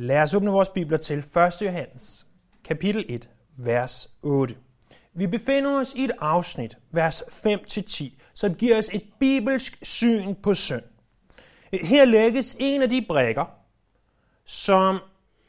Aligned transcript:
Lad 0.00 0.22
os 0.22 0.34
åbne 0.34 0.50
vores 0.50 0.68
bibler 0.68 0.98
til 0.98 1.18
1. 1.18 1.26
Johannes, 1.62 2.26
kapitel 2.64 3.04
1, 3.08 3.28
vers 3.56 4.10
8. 4.22 4.56
Vi 5.14 5.26
befinder 5.26 5.80
os 5.80 5.94
i 5.94 6.04
et 6.04 6.10
afsnit, 6.20 6.78
vers 6.90 7.22
5-10, 7.22 8.04
som 8.34 8.54
giver 8.54 8.78
os 8.78 8.88
et 8.92 9.02
bibelsk 9.20 9.78
syn 9.82 10.34
på 10.34 10.54
synd. 10.54 10.82
Her 11.72 12.04
lægges 12.04 12.56
en 12.58 12.82
af 12.82 12.90
de 12.90 13.04
brækker, 13.08 13.44
som 14.44 14.98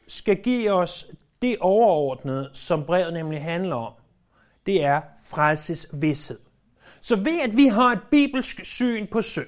skal 0.08 0.36
give 0.36 0.72
os 0.72 1.12
det 1.42 1.58
overordnede, 1.60 2.50
som 2.54 2.86
brevet 2.86 3.14
nemlig 3.14 3.44
handler 3.44 3.76
om. 3.76 3.94
Det 4.66 4.84
er 4.84 5.02
frelses 5.26 5.88
vidshed. 5.94 6.40
Så 7.02 7.16
ved 7.16 7.42
at 7.42 7.58
vi 7.58 7.66
har 7.66 7.92
et 7.92 8.02
bibelsk 8.12 8.66
syn 8.66 9.08
på 9.08 9.22
synd, 9.22 9.48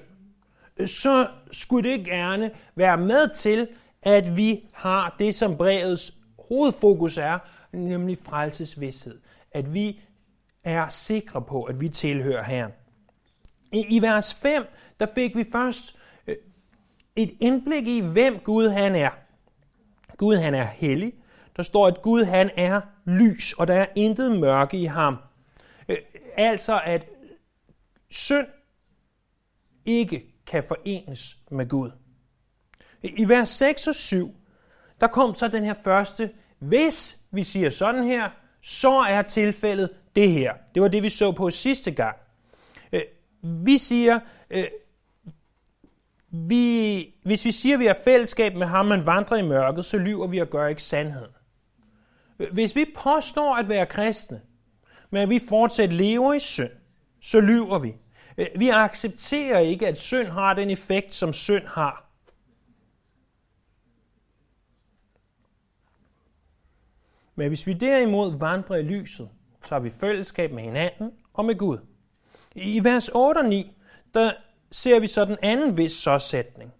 så 0.86 1.28
skulle 1.52 1.90
det 1.90 2.04
gerne 2.04 2.50
være 2.74 2.98
med 2.98 3.34
til, 3.34 3.68
at 4.02 4.36
vi 4.36 4.68
har 4.72 5.16
det, 5.18 5.34
som 5.34 5.56
brevets 5.56 6.14
hovedfokus 6.48 7.16
er, 7.16 7.38
nemlig 7.72 8.18
frelsesvidshed. 8.18 9.20
At 9.52 9.74
vi 9.74 10.00
er 10.64 10.88
sikre 10.88 11.42
på, 11.42 11.62
at 11.62 11.80
vi 11.80 11.88
tilhører 11.88 12.42
Herren. 12.42 12.72
I, 13.72 13.86
I 13.88 14.02
vers 14.02 14.34
5, 14.34 14.64
der 15.00 15.06
fik 15.14 15.36
vi 15.36 15.44
først 15.52 15.96
øh, 16.26 16.36
et 17.16 17.36
indblik 17.40 17.88
i, 17.88 18.00
hvem 18.00 18.38
Gud 18.38 18.68
han 18.68 18.94
er. 18.94 19.10
Gud 20.16 20.36
han 20.36 20.54
er 20.54 20.64
hellig. 20.64 21.14
Der 21.56 21.62
står, 21.62 21.86
at 21.86 22.02
Gud 22.02 22.24
han 22.24 22.50
er 22.56 22.80
lys, 23.04 23.52
og 23.52 23.66
der 23.66 23.74
er 23.74 23.86
intet 23.96 24.40
mørke 24.40 24.76
i 24.76 24.84
ham. 24.84 25.16
Øh, 25.88 25.96
altså, 26.36 26.80
at 26.84 27.06
synd 28.10 28.46
ikke 29.84 30.34
kan 30.46 30.64
forenes 30.64 31.36
med 31.50 31.68
Gud. 31.68 31.90
I 33.02 33.28
vers 33.28 33.48
6 33.48 33.86
og 33.86 33.94
7, 33.94 34.34
der 35.00 35.06
kom 35.06 35.34
så 35.34 35.48
den 35.48 35.64
her 35.64 35.74
første, 35.84 36.30
hvis 36.58 37.18
vi 37.30 37.44
siger 37.44 37.70
sådan 37.70 38.04
her, 38.04 38.30
så 38.60 38.90
er 38.90 39.22
tilfældet 39.22 39.90
det 40.16 40.30
her. 40.30 40.54
Det 40.74 40.82
var 40.82 40.88
det, 40.88 41.02
vi 41.02 41.10
så 41.10 41.32
på 41.32 41.50
sidste 41.50 41.90
gang. 41.90 42.16
Øh, 42.92 43.02
vi 43.42 43.78
siger, 43.78 44.20
øh, 44.50 44.64
vi, 46.30 47.14
hvis 47.22 47.44
vi 47.44 47.52
siger, 47.52 47.76
at 47.76 47.80
vi 47.80 47.86
har 47.86 47.96
fællesskab 48.04 48.54
med 48.54 48.66
ham, 48.66 48.86
men 48.86 49.06
vandrer 49.06 49.36
i 49.36 49.42
mørket, 49.42 49.84
så 49.84 49.98
lyver 49.98 50.26
vi 50.26 50.38
og 50.38 50.48
gør 50.48 50.66
ikke 50.66 50.82
sandheden. 50.82 51.32
Øh, 52.38 52.52
hvis 52.52 52.76
vi 52.76 52.84
påstår 52.96 53.54
at 53.54 53.68
være 53.68 53.86
kristne, 53.86 54.40
men 55.10 55.30
vi 55.30 55.40
fortsat 55.48 55.92
lever 55.92 56.34
i 56.34 56.40
synd, 56.40 56.70
så 57.20 57.40
lyver 57.40 57.78
vi. 57.78 57.94
Vi 58.56 58.68
accepterer 58.68 59.58
ikke, 59.58 59.88
at 59.88 60.00
synd 60.00 60.28
har 60.28 60.54
den 60.54 60.70
effekt, 60.70 61.14
som 61.14 61.32
synd 61.32 61.66
har. 61.66 62.11
Men 67.34 67.48
hvis 67.48 67.66
vi 67.66 67.72
derimod 67.72 68.38
vandrer 68.38 68.76
i 68.76 68.82
lyset, 68.82 69.28
så 69.64 69.74
har 69.74 69.80
vi 69.80 69.90
fællesskab 69.90 70.52
med 70.52 70.62
hinanden 70.62 71.10
og 71.32 71.44
med 71.44 71.58
Gud. 71.58 71.78
I 72.54 72.84
vers 72.84 73.08
8 73.08 73.38
og 73.38 73.44
9, 73.44 73.76
der 74.14 74.32
ser 74.72 75.00
vi 75.00 75.06
så 75.06 75.24
den 75.24 75.36
anden 75.42 75.76
vis 75.76 75.92
så-sætning. 75.92 76.72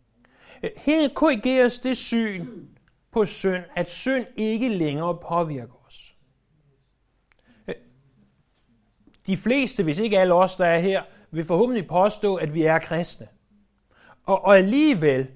Øh, 0.62 0.70
her 0.76 1.08
korrigeres 1.08 1.78
det 1.78 1.96
syn 1.96 2.46
på 3.12 3.24
synd, 3.24 3.64
at 3.76 3.90
synd 3.90 4.26
ikke 4.36 4.68
længere 4.68 5.18
påvirker 5.28 5.86
os. 5.86 6.16
Øh, 7.68 7.74
de 9.26 9.36
fleste, 9.36 9.82
hvis 9.82 9.98
ikke 9.98 10.18
alle 10.18 10.34
os, 10.34 10.56
der 10.56 10.66
er 10.66 10.78
her, 10.78 11.02
vil 11.30 11.44
forhåbentlig 11.44 11.86
påstå, 11.86 12.36
at 12.36 12.54
vi 12.54 12.62
er 12.62 12.78
kristne. 12.78 13.28
Og, 14.24 14.44
og 14.44 14.56
alligevel, 14.58 15.28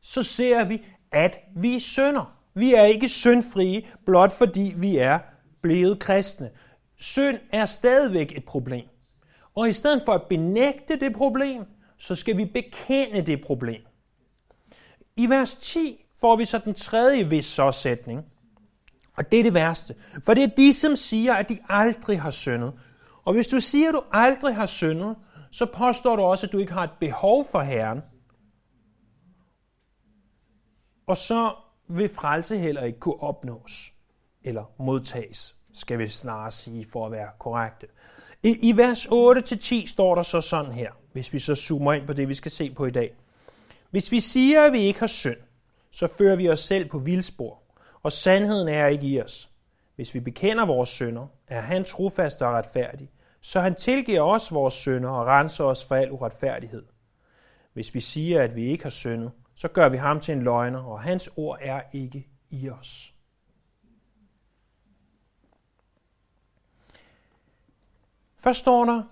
så 0.00 0.22
ser 0.22 0.64
vi, 0.64 0.82
at 1.12 1.38
vi 1.56 1.80
synder. 1.80 2.33
Vi 2.54 2.74
er 2.74 2.84
ikke 2.84 3.08
syndfrie, 3.08 3.86
blot 4.06 4.32
fordi 4.32 4.74
vi 4.76 4.96
er 4.96 5.18
blevet 5.62 5.98
kristne. 5.98 6.50
Synd 6.96 7.38
er 7.52 7.66
stadigvæk 7.66 8.32
et 8.36 8.44
problem. 8.44 8.84
Og 9.54 9.68
i 9.68 9.72
stedet 9.72 10.02
for 10.04 10.12
at 10.12 10.22
benægte 10.28 11.00
det 11.00 11.12
problem, 11.12 11.64
så 11.98 12.14
skal 12.14 12.36
vi 12.36 12.44
bekende 12.44 13.22
det 13.22 13.40
problem. 13.40 13.82
I 15.16 15.28
vers 15.28 15.54
10 15.54 16.04
får 16.20 16.36
vi 16.36 16.44
så 16.44 16.58
den 16.58 16.74
tredje 16.74 17.28
vis 17.28 17.46
så-sætning. 17.46 18.24
Og 19.16 19.32
det 19.32 19.38
er 19.38 19.42
det 19.42 19.54
værste. 19.54 19.94
For 20.24 20.34
det 20.34 20.42
er 20.42 20.48
de, 20.56 20.72
som 20.72 20.96
siger, 20.96 21.34
at 21.34 21.48
de 21.48 21.58
aldrig 21.68 22.20
har 22.20 22.30
syndet. 22.30 22.72
Og 23.24 23.34
hvis 23.34 23.46
du 23.46 23.60
siger, 23.60 23.88
at 23.88 23.94
du 23.94 24.02
aldrig 24.12 24.54
har 24.54 24.66
syndet, 24.66 25.16
så 25.50 25.66
påstår 25.66 26.16
du 26.16 26.22
også, 26.22 26.46
at 26.46 26.52
du 26.52 26.58
ikke 26.58 26.72
har 26.72 26.84
et 26.84 26.90
behov 27.00 27.46
for 27.50 27.60
Herren. 27.60 28.00
Og 31.06 31.16
så 31.16 31.54
vil 31.98 32.08
frelse 32.08 32.58
heller 32.58 32.82
ikke 32.82 32.98
kunne 32.98 33.22
opnås 33.22 33.92
eller 34.44 34.64
modtages, 34.78 35.56
skal 35.74 35.98
vi 35.98 36.08
snarere 36.08 36.50
sige 36.50 36.84
for 36.92 37.06
at 37.06 37.12
være 37.12 37.28
korrekte. 37.38 37.86
I, 38.42 38.58
i 38.62 38.76
vers 38.76 39.06
8-10 39.06 39.86
står 39.86 40.14
der 40.14 40.22
så 40.22 40.40
sådan 40.40 40.72
her, 40.72 40.90
hvis 41.12 41.32
vi 41.32 41.38
så 41.38 41.54
zoomer 41.54 41.92
ind 41.92 42.06
på 42.06 42.12
det, 42.12 42.28
vi 42.28 42.34
skal 42.34 42.50
se 42.50 42.70
på 42.70 42.86
i 42.86 42.90
dag. 42.90 43.14
Hvis 43.90 44.12
vi 44.12 44.20
siger, 44.20 44.62
at 44.62 44.72
vi 44.72 44.78
ikke 44.78 45.00
har 45.00 45.06
synd, 45.06 45.38
så 45.90 46.14
fører 46.18 46.36
vi 46.36 46.48
os 46.48 46.60
selv 46.60 46.88
på 46.88 46.98
vildspor, 46.98 47.62
og 48.02 48.12
sandheden 48.12 48.68
er 48.68 48.86
ikke 48.86 49.06
i 49.06 49.20
os. 49.20 49.50
Hvis 49.96 50.14
vi 50.14 50.20
bekender 50.20 50.66
vores 50.66 50.88
synder, 50.88 51.26
er 51.48 51.60
han 51.60 51.84
trofast 51.84 52.42
og 52.42 52.52
retfærdig, 52.52 53.10
så 53.40 53.60
han 53.60 53.74
tilgiver 53.74 54.20
os 54.20 54.52
vores 54.52 54.74
synder 54.74 55.10
og 55.10 55.26
renser 55.26 55.64
os 55.64 55.84
for 55.84 55.94
al 55.94 56.10
uretfærdighed. 56.10 56.82
Hvis 57.72 57.94
vi 57.94 58.00
siger, 58.00 58.42
at 58.42 58.56
vi 58.56 58.66
ikke 58.66 58.84
har 58.84 58.90
syndet, 58.90 59.30
så 59.54 59.68
gør 59.68 59.88
vi 59.88 59.96
ham 59.96 60.20
til 60.20 60.32
en 60.32 60.42
løgner, 60.42 60.78
og 60.78 61.00
hans 61.00 61.30
ord 61.36 61.58
er 61.60 61.82
ikke 61.92 62.28
i 62.50 62.70
os. 62.70 63.14
Først 68.36 68.58
står 68.58 68.84
der, 68.84 69.02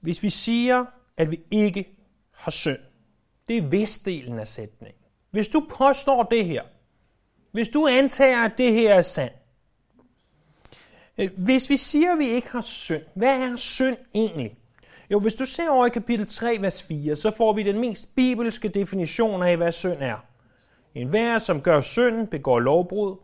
hvis 0.00 0.22
vi 0.22 0.30
siger, 0.30 0.84
at 1.16 1.30
vi 1.30 1.40
ikke 1.50 1.98
har 2.32 2.50
synd. 2.50 2.78
Det 3.48 3.58
er 3.58 3.62
vestdelen 3.62 4.38
af 4.38 4.48
sætningen. 4.48 5.02
Hvis 5.30 5.48
du 5.48 5.66
påstår 5.70 6.22
det 6.22 6.44
her, 6.44 6.62
hvis 7.50 7.68
du 7.68 7.86
antager, 7.86 8.44
at 8.44 8.52
det 8.58 8.72
her 8.72 8.94
er 8.94 9.02
sandt, 9.02 9.36
øh, 11.18 11.30
hvis 11.36 11.70
vi 11.70 11.76
siger, 11.76 12.12
at 12.12 12.18
vi 12.18 12.24
ikke 12.24 12.48
har 12.48 12.60
synd, 12.60 13.02
hvad 13.14 13.38
er 13.40 13.56
synd 13.56 13.96
egentlig? 14.14 14.58
Jo, 15.10 15.18
hvis 15.18 15.34
du 15.34 15.44
ser 15.44 15.70
over 15.70 15.86
i 15.86 15.90
kapitel 15.90 16.26
3, 16.26 16.58
vers 16.60 16.82
4, 16.82 17.16
så 17.16 17.30
får 17.36 17.52
vi 17.52 17.62
den 17.62 17.78
mest 17.80 18.14
bibelske 18.14 18.68
definition 18.68 19.42
af, 19.42 19.56
hvad 19.56 19.72
synd 19.72 19.98
er. 20.00 20.16
En 20.94 21.08
hver, 21.08 21.38
som 21.38 21.60
gør 21.60 21.80
synd, 21.80 22.28
begår 22.28 22.60
lovbrud, 22.60 23.16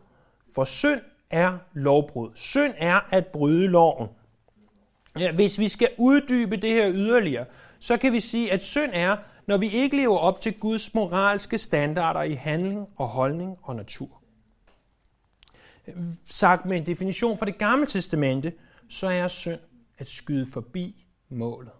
for 0.55 0.63
synd 0.63 1.01
er 1.29 1.57
lovbrud. 1.73 2.29
Synd 2.35 2.73
er 2.77 2.99
at 3.09 3.27
bryde 3.27 3.67
loven. 3.67 4.09
Ja, 5.19 5.31
hvis 5.31 5.59
vi 5.59 5.69
skal 5.69 5.89
uddybe 5.97 6.57
det 6.57 6.69
her 6.69 6.91
yderligere, 6.93 7.45
så 7.79 7.97
kan 7.97 8.13
vi 8.13 8.19
sige, 8.19 8.51
at 8.51 8.63
synd 8.63 8.91
er, 8.93 9.17
når 9.47 9.57
vi 9.57 9.69
ikke 9.69 9.97
lever 9.97 10.17
op 10.17 10.41
til 10.41 10.53
Guds 10.53 10.93
moralske 10.93 11.57
standarder 11.57 12.21
i 12.21 12.33
handling 12.33 12.87
og 12.95 13.07
holdning 13.07 13.57
og 13.61 13.75
natur. 13.75 14.21
Sagt 16.27 16.65
med 16.65 16.77
en 16.77 16.85
definition 16.85 17.37
fra 17.37 17.45
det 17.45 17.57
gamle 17.57 17.85
testamente, 17.85 18.53
så 18.89 19.07
er 19.07 19.27
synd 19.27 19.59
at 19.97 20.07
skyde 20.07 20.51
forbi 20.51 21.04
målet. 21.29 21.71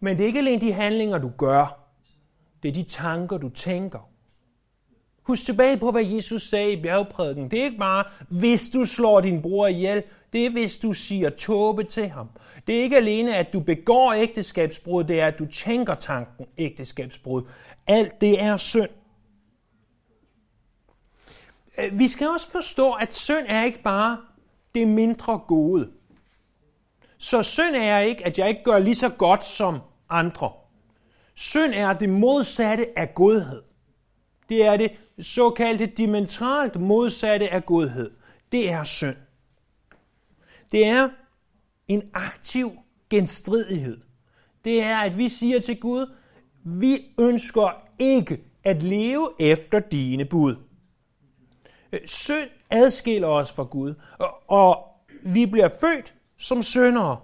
Men 0.00 0.16
det 0.16 0.22
er 0.22 0.26
ikke 0.26 0.38
alene 0.38 0.60
de 0.60 0.72
handlinger, 0.72 1.18
du 1.18 1.30
gør. 1.38 1.80
Det 2.62 2.68
er 2.68 2.72
de 2.72 2.82
tanker, 2.82 3.38
du 3.38 3.48
tænker. 3.48 4.10
Husk 5.22 5.44
tilbage 5.44 5.76
på, 5.76 5.90
hvad 5.90 6.04
Jesus 6.04 6.42
sagde 6.42 6.72
i 6.72 6.82
bjergprædiken. 6.82 7.50
Det 7.50 7.60
er 7.60 7.64
ikke 7.64 7.78
bare, 7.78 8.04
hvis 8.28 8.70
du 8.70 8.84
slår 8.84 9.20
din 9.20 9.42
bror 9.42 9.66
ihjel. 9.66 10.02
Det 10.32 10.46
er, 10.46 10.50
hvis 10.50 10.76
du 10.76 10.92
siger 10.92 11.30
tåbe 11.30 11.84
til 11.84 12.08
ham. 12.08 12.28
Det 12.66 12.78
er 12.78 12.82
ikke 12.82 12.96
alene, 12.96 13.36
at 13.36 13.52
du 13.52 13.60
begår 13.60 14.12
ægteskabsbrud. 14.12 15.04
Det 15.04 15.20
er, 15.20 15.26
at 15.26 15.38
du 15.38 15.46
tænker 15.46 15.94
tanken 15.94 16.46
ægteskabsbrud. 16.58 17.42
Alt 17.86 18.20
det 18.20 18.42
er 18.42 18.56
synd. 18.56 18.90
Øh, 21.78 21.98
vi 21.98 22.08
skal 22.08 22.28
også 22.28 22.50
forstå, 22.50 22.92
at 22.92 23.14
synd 23.14 23.46
er 23.48 23.64
ikke 23.64 23.82
bare 23.82 24.18
det 24.76 24.88
mindre 24.88 25.38
gode. 25.38 25.90
Så 27.18 27.42
synd 27.42 27.76
er 27.76 27.98
ikke, 27.98 28.26
at 28.26 28.38
jeg 28.38 28.48
ikke 28.48 28.64
gør 28.64 28.78
lige 28.78 28.94
så 28.94 29.08
godt 29.08 29.44
som 29.44 29.78
andre. 30.10 30.52
Synd 31.34 31.72
er 31.74 31.92
det 31.92 32.08
modsatte 32.08 32.98
af 32.98 33.14
godhed. 33.14 33.62
Det 34.48 34.66
er 34.66 34.76
det 34.76 34.90
såkaldte 35.18 35.86
dimensionalt 35.86 36.80
modsatte 36.80 37.48
af 37.48 37.66
godhed. 37.66 38.10
Det 38.52 38.70
er 38.70 38.84
synd. 38.84 39.16
Det 40.72 40.86
er 40.86 41.08
en 41.88 42.02
aktiv 42.14 42.72
genstridighed. 43.10 44.00
Det 44.64 44.82
er, 44.82 44.98
at 44.98 45.18
vi 45.18 45.28
siger 45.28 45.60
til 45.60 45.80
Gud, 45.80 46.14
vi 46.64 47.04
ønsker 47.18 47.82
ikke 47.98 48.40
at 48.64 48.82
leve 48.82 49.30
efter 49.38 49.80
dine 49.80 50.24
bud. 50.24 50.56
Øh, 51.96 52.08
synd 52.08 52.48
adskiller 52.70 53.28
os 53.28 53.52
fra 53.52 53.62
Gud, 53.62 53.94
og 54.48 54.84
vi 55.22 55.46
bliver 55.46 55.68
født 55.80 56.14
som 56.38 56.62
syndere. 56.62 57.20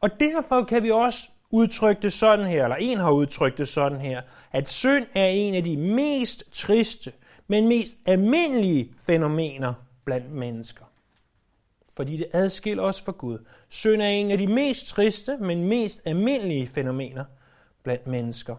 Og 0.00 0.20
derfor 0.20 0.64
kan 0.64 0.82
vi 0.82 0.90
også 0.90 1.28
udtrykke 1.50 2.02
det 2.02 2.12
sådan 2.12 2.46
her, 2.46 2.64
eller 2.64 2.76
en 2.76 2.98
har 2.98 3.10
udtrykt 3.10 3.58
det 3.58 3.68
sådan 3.68 4.00
her, 4.00 4.22
at 4.52 4.68
synd 4.68 5.06
er 5.14 5.26
en 5.26 5.54
af 5.54 5.64
de 5.64 5.76
mest 5.76 6.44
triste, 6.52 7.12
men 7.48 7.68
mest 7.68 7.96
almindelige 8.06 8.94
fænomener 9.06 9.74
blandt 10.04 10.30
mennesker. 10.32 10.84
Fordi 11.96 12.16
det 12.16 12.26
adskiller 12.32 12.82
os 12.82 13.02
fra 13.02 13.12
Gud. 13.12 13.38
Synd 13.68 14.02
er 14.02 14.08
en 14.08 14.30
af 14.30 14.38
de 14.38 14.46
mest 14.46 14.86
triste, 14.86 15.36
men 15.36 15.68
mest 15.68 16.02
almindelige 16.04 16.66
fænomener 16.66 17.24
blandt 17.82 18.06
mennesker. 18.06 18.56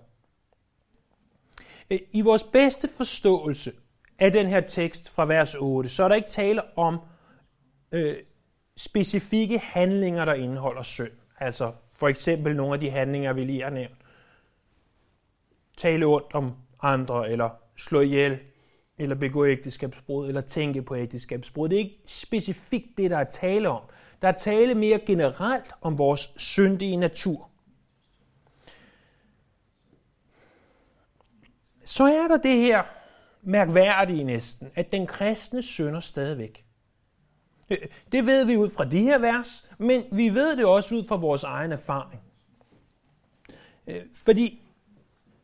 Øh, 1.89 1.99
I 2.11 2.21
vores 2.21 2.43
bedste 2.43 2.89
forståelse 2.97 3.71
af 4.19 4.31
den 4.31 4.47
her 4.47 4.61
tekst 4.61 5.09
fra 5.09 5.25
vers 5.25 5.55
8, 5.55 5.89
så 5.89 6.03
er 6.03 6.07
der 6.07 6.15
ikke 6.15 6.29
tale 6.29 6.77
om 6.77 6.99
øh, 7.91 8.15
specifikke 8.77 9.59
handlinger, 9.59 10.25
der 10.25 10.33
indeholder 10.33 10.81
synd. 10.81 11.11
Altså 11.39 11.71
for 11.95 12.07
eksempel 12.07 12.55
nogle 12.55 12.73
af 12.73 12.79
de 12.79 12.89
handlinger, 12.89 13.33
vi 13.33 13.43
lige 13.43 13.63
har 13.63 13.69
nævnt. 13.69 13.97
Tale 15.77 16.05
ondt 16.05 16.33
om 16.33 16.53
andre, 16.81 17.31
eller 17.31 17.49
slå 17.77 18.01
ihjel, 18.01 18.39
eller 18.97 19.15
begå 19.15 19.45
ægteskabsbrud, 19.45 20.27
eller 20.27 20.41
tænke 20.41 20.81
på 20.81 20.95
ægteskabsbrud. 20.95 21.69
Det 21.69 21.75
er 21.75 21.79
ikke 21.79 21.99
specifikt 22.05 22.97
det, 22.97 23.11
der 23.11 23.17
er 23.17 23.23
tale 23.23 23.69
om. 23.69 23.81
Der 24.21 24.27
er 24.27 24.31
tale 24.31 24.75
mere 24.75 24.99
generelt 24.99 25.71
om 25.81 25.97
vores 25.97 26.33
syndige 26.37 26.97
natur. 26.97 27.49
Så 31.85 32.03
er 32.03 32.27
der 32.27 32.37
det 32.37 32.57
her 32.57 32.83
mærkværdige 33.45 34.23
næsten, 34.23 34.71
at 34.75 34.91
den 34.91 35.07
kristne 35.07 35.61
synder 35.61 35.99
stadigvæk. 35.99 36.65
Øh, 37.69 37.77
det 38.11 38.25
ved 38.25 38.45
vi 38.45 38.57
ud 38.57 38.69
fra 38.69 38.85
de 38.85 38.99
her 38.99 39.17
vers, 39.17 39.69
men 39.77 40.03
vi 40.11 40.29
ved 40.29 40.57
det 40.57 40.65
også 40.65 40.95
ud 40.95 41.07
fra 41.07 41.15
vores 41.15 41.43
egen 41.43 41.71
erfaring. 41.71 42.21
Øh, 43.87 44.01
fordi 44.15 44.61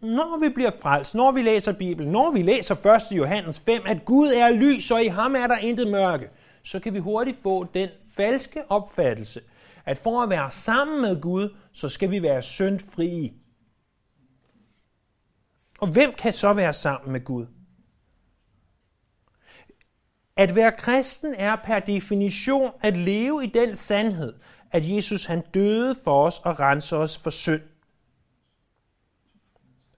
når 0.02 0.40
vi 0.40 0.50
bliver 0.50 0.72
frelst, 0.82 1.16
når 1.16 1.32
vi 1.32 1.42
læser 1.42 1.74
Bibelen, 1.74 2.12
når 2.12 2.32
vi 2.32 2.42
læser 2.42 2.96
1. 3.12 3.18
Johannes 3.18 3.60
5, 3.60 3.82
at 3.86 4.06
Gud 4.06 4.28
er 4.28 4.52
lys, 4.52 4.92
og 4.92 5.04
i 5.04 5.08
ham 5.08 5.36
er 5.36 5.48
der 5.48 5.58
intet 5.58 5.92
mørke, 5.92 6.30
så 6.64 6.80
kan 6.80 6.94
vi 6.94 7.00
hurtigt 7.00 7.38
få 7.44 7.64
den 7.74 7.90
falske 8.16 8.72
opfattelse, 8.72 9.42
at 9.86 9.98
for 9.98 10.22
at 10.22 10.30
være 10.30 10.52
sammen 10.52 11.02
med 11.02 11.22
Gud, 11.22 11.56
så 11.74 11.90
skal 11.90 12.12
vi 12.12 12.22
være 12.22 12.42
syndfrie. 12.42 13.34
Og 15.80 15.88
hvem 15.88 16.14
kan 16.18 16.34
så 16.34 16.54
være 16.54 16.74
sammen 16.74 17.12
med 17.12 17.24
Gud? 17.26 17.46
At 20.42 20.56
være 20.56 20.72
kristen 20.72 21.34
er 21.34 21.56
per 21.56 21.80
definition 21.80 22.72
at 22.82 22.98
leve 22.98 23.44
i 23.44 23.48
den 23.48 23.76
sandhed, 23.76 24.34
at 24.72 24.90
Jesus 24.90 25.26
han 25.26 25.44
døde 25.54 25.96
for 26.04 26.26
os 26.26 26.40
og 26.40 26.60
renser 26.60 26.98
os 26.98 27.18
for 27.18 27.30
synd. 27.30 27.62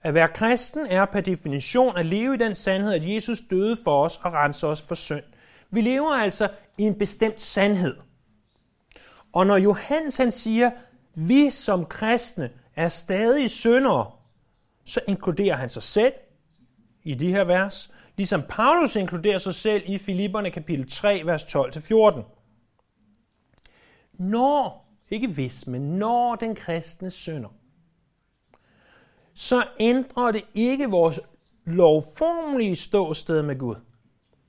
At 0.01 0.13
være 0.13 0.27
kristen 0.27 0.85
er 0.85 1.05
per 1.05 1.21
definition 1.21 1.97
at 1.97 2.05
leve 2.05 2.33
i 2.33 2.37
den 2.37 2.55
sandhed, 2.55 2.93
at 2.93 3.07
Jesus 3.07 3.41
døde 3.49 3.77
for 3.83 4.03
os 4.03 4.19
og 4.23 4.33
renser 4.33 4.67
os 4.67 4.81
for 4.81 4.95
synd. 4.95 5.23
Vi 5.71 5.81
lever 5.81 6.11
altså 6.11 6.49
i 6.77 6.83
en 6.83 6.95
bestemt 6.95 7.41
sandhed. 7.41 7.95
Og 9.33 9.47
når 9.47 9.57
Johannes 9.57 10.17
han 10.17 10.31
siger, 10.31 10.71
vi 11.15 11.49
som 11.49 11.85
kristne 11.85 12.49
er 12.75 12.89
stadig 12.89 13.49
syndere, 13.49 14.11
så 14.85 15.01
inkluderer 15.07 15.55
han 15.55 15.69
sig 15.69 15.83
selv 15.83 16.13
i 17.03 17.13
de 17.13 17.27
her 17.27 17.43
vers, 17.43 17.91
ligesom 18.17 18.43
Paulus 18.49 18.95
inkluderer 18.95 19.37
sig 19.37 19.55
selv 19.55 19.83
i 19.85 19.97
Filipperne 19.97 20.51
kapitel 20.51 20.89
3, 20.89 21.21
vers 21.25 21.43
12-14. 21.43 22.21
Når, 24.13 24.89
ikke 25.09 25.27
hvis, 25.27 25.67
men 25.67 25.81
når 25.81 26.35
den 26.35 26.55
kristne 26.55 27.11
synder, 27.11 27.49
så 29.33 29.67
ændrer 29.79 30.31
det 30.31 30.45
ikke 30.53 30.89
vores 30.89 31.19
lovformelige 31.65 32.75
ståsted 32.75 33.41
med 33.41 33.59
Gud. 33.59 33.75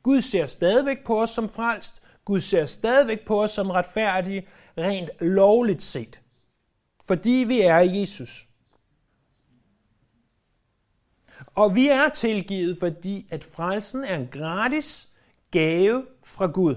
Gud 0.02 0.22
ser 0.22 0.46
stadigvæk 0.46 1.04
på 1.04 1.22
os 1.22 1.30
som 1.30 1.48
frelst. 1.48 2.02
Gud 2.24 2.40
ser 2.40 2.66
stadigvæk 2.66 3.26
på 3.26 3.42
os 3.42 3.50
som 3.50 3.70
retfærdige, 3.70 4.46
rent 4.78 5.10
lovligt 5.20 5.82
set. 5.82 6.20
Fordi 7.04 7.44
vi 7.48 7.60
er 7.60 7.78
Jesus. 7.78 8.48
Og 11.54 11.74
vi 11.74 11.88
er 11.88 12.08
tilgivet, 12.08 12.76
fordi 12.78 13.26
at 13.30 13.44
frelsen 13.44 14.04
er 14.04 14.16
en 14.16 14.28
gratis 14.32 15.08
gave 15.50 16.06
fra 16.22 16.46
Gud. 16.46 16.74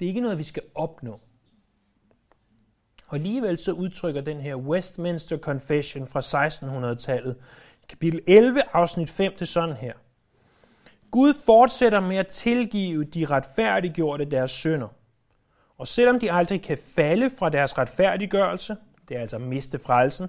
Det 0.00 0.06
er 0.06 0.08
ikke 0.08 0.20
noget, 0.20 0.38
vi 0.38 0.44
skal 0.44 0.62
opnå. 0.74 1.20
Og 3.06 3.14
alligevel 3.14 3.58
så 3.58 3.72
udtrykker 3.72 4.20
den 4.20 4.40
her 4.40 4.56
Westminster 4.56 5.38
Confession 5.38 6.06
fra 6.06 6.20
1600-tallet, 6.20 7.36
kapitel 7.88 8.20
11, 8.26 8.62
afsnit 8.72 9.10
5 9.10 9.36
til 9.36 9.46
sådan 9.46 9.76
her. 9.76 9.92
Gud 11.10 11.34
fortsætter 11.46 12.00
med 12.00 12.16
at 12.16 12.26
tilgive 12.28 13.04
de 13.04 13.26
retfærdiggjorte 13.26 14.24
deres 14.24 14.50
synder. 14.50 14.88
Og 15.78 15.88
selvom 15.88 16.20
de 16.20 16.32
aldrig 16.32 16.62
kan 16.62 16.78
falde 16.94 17.30
fra 17.38 17.48
deres 17.48 17.78
retfærdiggørelse, 17.78 18.76
det 19.08 19.16
er 19.16 19.20
altså 19.20 19.38
miste 19.38 19.78
frelsen, 19.78 20.28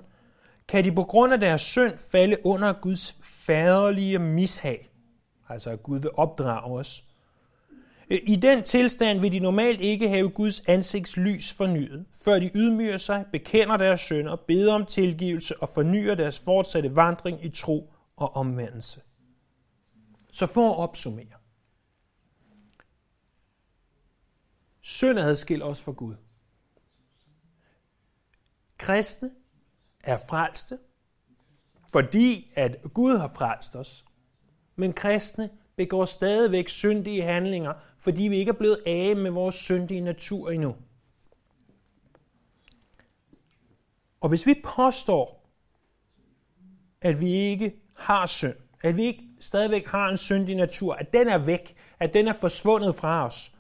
kan 0.68 0.84
de 0.84 0.92
på 0.92 1.04
grund 1.04 1.34
af 1.34 1.40
deres 1.40 1.62
synd 1.62 1.98
falde 2.12 2.38
under 2.44 2.74
Guds 2.74 3.18
faderlige 3.22 4.20
mishag. 4.20 4.90
Altså 5.50 5.70
at 5.70 5.84
Gud 5.84 6.00
vil 6.00 6.10
opdrage 6.14 6.80
os. 6.80 7.04
Øh, 8.10 8.20
I 8.24 8.36
den 8.36 8.64
tilstand 8.64 9.20
vil 9.20 9.32
de 9.32 9.40
normalt 9.40 9.82
ikke 9.82 10.10
have 10.10 10.30
Guds 10.30 10.60
ansigts 10.60 11.18
lys 11.18 11.54
fornyet, 11.54 12.06
før 12.24 12.40
de 12.40 12.52
ydmyger 12.56 12.98
sig, 12.98 13.26
bekender 13.32 13.78
deres 13.78 14.02
synder, 14.02 14.36
beder 14.36 14.74
om 14.74 14.86
tilgivelse 14.86 15.62
og 15.62 15.70
fornyer 15.70 16.16
deres 16.16 16.40
fortsatte 16.40 16.96
vandring 16.96 17.46
i 17.46 17.50
tro 17.50 17.94
og 18.16 18.36
omvendelse. 18.36 19.02
Så 20.32 20.48
for 20.48 20.70
at 20.70 20.78
opsummere. 20.78 21.26
Synd 24.82 25.20
adskiller 25.20 25.66
os 25.66 25.82
fra 25.82 25.92
Gud. 25.92 26.16
Kristne 28.78 29.32
er 30.06 30.18
frelste, 30.30 30.78
fordi 31.92 32.52
at 32.56 32.78
Gud 32.94 33.18
har 33.18 33.28
frelst 33.28 33.76
os. 33.76 34.06
Men 34.76 34.94
kristne 34.94 35.50
begår 35.76 36.06
stadigvæk 36.06 36.70
syndige 36.70 37.22
handlinger, 37.22 37.74
fordi 38.00 38.24
vi 38.24 38.36
ikke 38.36 38.50
er 38.50 38.54
blevet 38.54 38.82
af 38.86 39.16
med 39.16 39.32
vores 39.32 39.56
syndige 39.56 40.02
natur 40.02 40.50
endnu. 40.50 40.76
Og 44.22 44.30
hvis 44.30 44.46
vi 44.46 44.62
påstår, 44.76 45.50
at 47.02 47.20
vi 47.20 47.30
ikke 47.30 47.76
har 47.96 48.26
synd, 48.26 48.56
at 48.84 48.98
vi 48.98 49.04
ikke 49.04 49.24
stadigvæk 49.40 49.88
har 49.88 50.10
en 50.10 50.18
syndig 50.18 50.56
natur, 50.56 50.94
at 50.94 51.14
den 51.14 51.28
er 51.28 51.38
væk, 51.38 51.76
at 52.00 52.14
den 52.14 52.28
er 52.28 52.34
forsvundet 52.34 52.96
fra 52.96 53.26
os, 53.26 53.52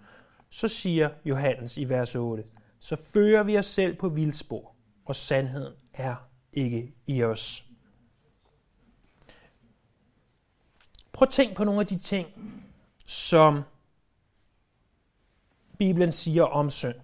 så 0.49 0.67
siger 0.67 1.09
Johannes 1.25 1.77
i 1.77 1.89
vers 1.89 2.15
8, 2.15 2.43
så 2.79 2.95
fører 3.13 3.43
vi 3.43 3.57
os 3.57 3.65
selv 3.65 3.95
på 3.95 4.09
vildspor, 4.09 4.75
og 5.05 5.15
sandheden 5.15 5.73
er 5.93 6.29
ikke 6.55 6.93
i 7.05 7.23
os. 7.23 7.65
Prøv 11.13 11.25
at 11.25 11.33
tænk 11.33 11.57
på 11.57 11.63
nogle 11.63 11.81
af 11.81 11.87
de 11.87 11.99
ting, 11.99 12.27
som 13.05 13.61
Bibelen 15.77 16.11
siger 16.11 16.43
om 16.43 16.69
synd. 16.69 16.95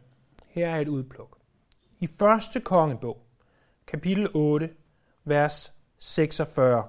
Her 0.48 0.70
er 0.70 0.80
et 0.80 0.88
udpluk. 0.88 1.38
I 2.00 2.08
første 2.08 2.62
kongebog, 2.62 3.26
kapitel 3.88 4.28
8, 4.34 4.70
vers 5.24 5.74
46. 6.00 6.84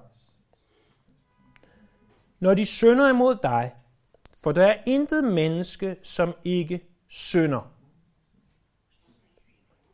Når 2.41 2.55
de 2.55 2.67
synder 2.67 3.11
imod 3.11 3.37
dig, 3.43 3.73
for 4.43 4.53
der 4.53 4.67
er 4.67 4.83
intet 4.87 5.25
menneske, 5.25 5.97
som 6.03 6.35
ikke 6.45 6.81
synder. 7.09 7.73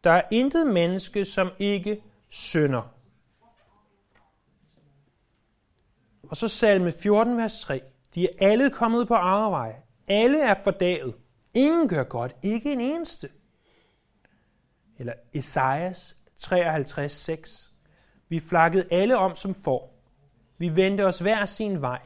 Der 0.05 0.11
er 0.11 0.23
intet 0.31 0.67
menneske, 0.67 1.25
som 1.25 1.51
ikke 1.59 2.03
synder. 2.29 2.95
Og 6.23 6.37
så 6.37 6.49
salme 6.49 6.93
14, 7.03 7.37
vers 7.37 7.61
3. 7.61 7.83
De 8.15 8.25
er 8.25 8.33
alle 8.51 8.71
kommet 8.71 9.09
på 9.09 9.15
arvej. 9.15 9.77
Alle 10.09 10.41
er 10.41 10.55
fordaget. 10.65 11.15
Ingen 11.55 11.89
gør 11.89 12.05
godt. 12.05 12.37
Ikke 12.43 12.73
en 12.73 12.81
eneste. 12.81 13.29
Eller 14.99 15.13
Esajas 15.33 16.17
53, 16.37 17.13
6. 17.13 17.73
Vi 18.29 18.41
flakkede 18.41 18.87
alle 18.91 19.17
om 19.17 19.35
som 19.35 19.55
får. 19.55 19.95
Vi 20.59 20.77
vendte 20.77 21.07
os 21.07 21.19
hver 21.19 21.47
sin 21.47 21.81
vej. 21.81 22.01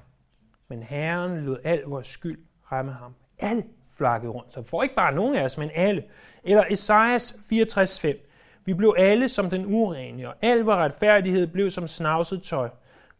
Men 0.68 0.82
Herren 0.82 1.44
lod 1.44 1.58
al 1.64 1.82
vores 1.82 2.06
skyld 2.06 2.44
ramme 2.72 2.92
ham. 2.92 3.14
Alle 3.38 3.64
flakkede 3.96 4.32
rundt. 4.32 4.52
Så 4.52 4.62
får 4.62 4.82
ikke 4.82 4.94
bare 4.94 5.14
nogen 5.14 5.34
af 5.34 5.44
os, 5.44 5.58
men 5.58 5.70
alle. 5.74 6.04
Eller 6.44 6.64
Esajas 6.70 7.36
64, 7.48 8.00
5. 8.00 8.28
Vi 8.64 8.74
blev 8.74 8.94
alle 8.98 9.28
som 9.28 9.50
den 9.50 9.66
urene, 9.66 10.28
og 10.28 10.34
al 10.40 10.58
vores 10.58 10.76
retfærdighed 10.76 11.46
blev 11.46 11.70
som 11.70 11.86
snavset 11.86 12.42
tøj. 12.42 12.70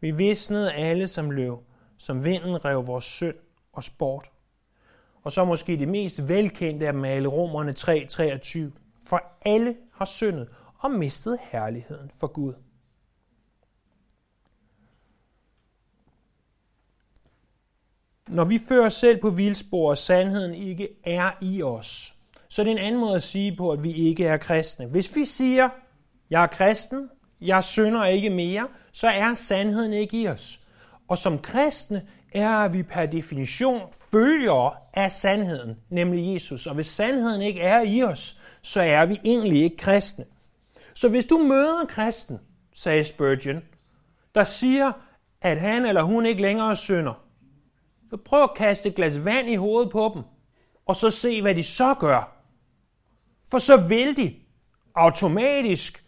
Vi 0.01 0.11
visnede 0.11 0.73
alle 0.73 1.09
som 1.09 1.31
løv, 1.31 1.63
som 1.99 2.25
vinden 2.25 2.65
rev 2.65 2.87
vores 2.87 3.05
synd 3.05 3.37
og 3.73 3.85
sport. 3.85 4.31
Og 5.23 5.33
så 5.33 5.45
måske 5.45 5.77
det 5.77 5.89
mest 5.89 6.29
velkendte 6.29 6.87
af 6.87 6.95
male 6.95 7.29
romerne 7.29 7.73
3:23. 7.73 8.59
for 9.09 9.23
alle 9.45 9.77
har 9.93 10.05
syndet 10.05 10.49
og 10.79 10.91
mistet 10.91 11.39
herligheden 11.51 12.11
for 12.21 12.27
Gud. 12.27 12.55
Når 18.29 18.45
vi 18.45 18.61
fører 18.69 18.89
selv 18.89 19.21
på 19.21 19.31
vildspor, 19.31 19.91
og 19.91 19.99
sandheden 19.99 20.55
ikke 20.55 20.89
er 21.05 21.31
i 21.41 21.63
os, 21.63 22.19
så 22.53 22.63
er 22.63 22.65
det 22.65 22.73
en 22.73 22.79
anden 22.79 23.01
måde 23.01 23.17
at 23.17 23.23
sige 23.23 23.57
på, 23.57 23.71
at 23.71 23.85
vi 23.85 23.93
ikke 23.93 24.27
er 24.27 24.37
kristne. 24.37 24.87
Hvis 24.87 25.17
vi 25.17 25.25
siger, 25.25 25.69
jeg 26.31 26.43
er 26.43 26.47
kristen, 26.47 27.09
jeg 27.41 27.65
synder 27.65 28.05
ikke 28.05 28.31
mere, 28.31 28.69
så 28.93 29.09
er 29.09 29.35
sandheden 29.35 29.93
ikke 29.93 30.23
i 30.23 30.29
os. 30.29 30.61
Og 31.09 31.19
som 31.19 31.39
kristne 31.39 32.07
er 32.33 32.69
vi 32.69 32.83
per 32.83 33.07
definition 33.07 33.81
følgere 34.11 34.73
af 34.95 35.13
sandheden, 35.13 35.77
nemlig 35.91 36.35
Jesus. 36.35 36.67
Og 36.67 36.75
hvis 36.75 36.87
sandheden 36.87 37.43
ikke 37.43 37.61
er 37.61 37.83
i 37.83 38.03
os, 38.03 38.41
så 38.63 38.81
er 38.81 39.07
vi 39.07 39.21
egentlig 39.25 39.63
ikke 39.63 39.77
kristne. 39.77 40.25
Så 40.95 41.09
hvis 41.09 41.25
du 41.25 41.39
møder 41.39 41.81
en 41.81 41.87
kristen, 41.87 42.39
sagde 42.75 43.05
Spurgeon, 43.05 43.63
der 44.35 44.45
siger, 44.45 44.93
at 45.41 45.61
han 45.61 45.87
eller 45.87 46.03
hun 46.03 46.27
ikke 46.27 46.43
længere 46.43 46.77
synder, 46.77 47.25
så 48.11 48.17
prøv 48.17 48.43
at 48.43 48.55
kaste 48.57 48.89
et 48.89 48.95
glas 48.95 49.25
vand 49.25 49.49
i 49.49 49.57
hovedet 49.57 49.91
på 49.91 50.11
dem, 50.15 50.23
og 50.87 50.97
så 50.97 51.11
se, 51.11 51.43
hvad 51.43 51.55
de 51.55 51.63
så 51.63 51.95
gør. 51.95 52.42
For 53.51 53.59
så 53.59 53.77
vil 53.77 54.17
de 54.17 54.35
automatisk, 54.95 56.05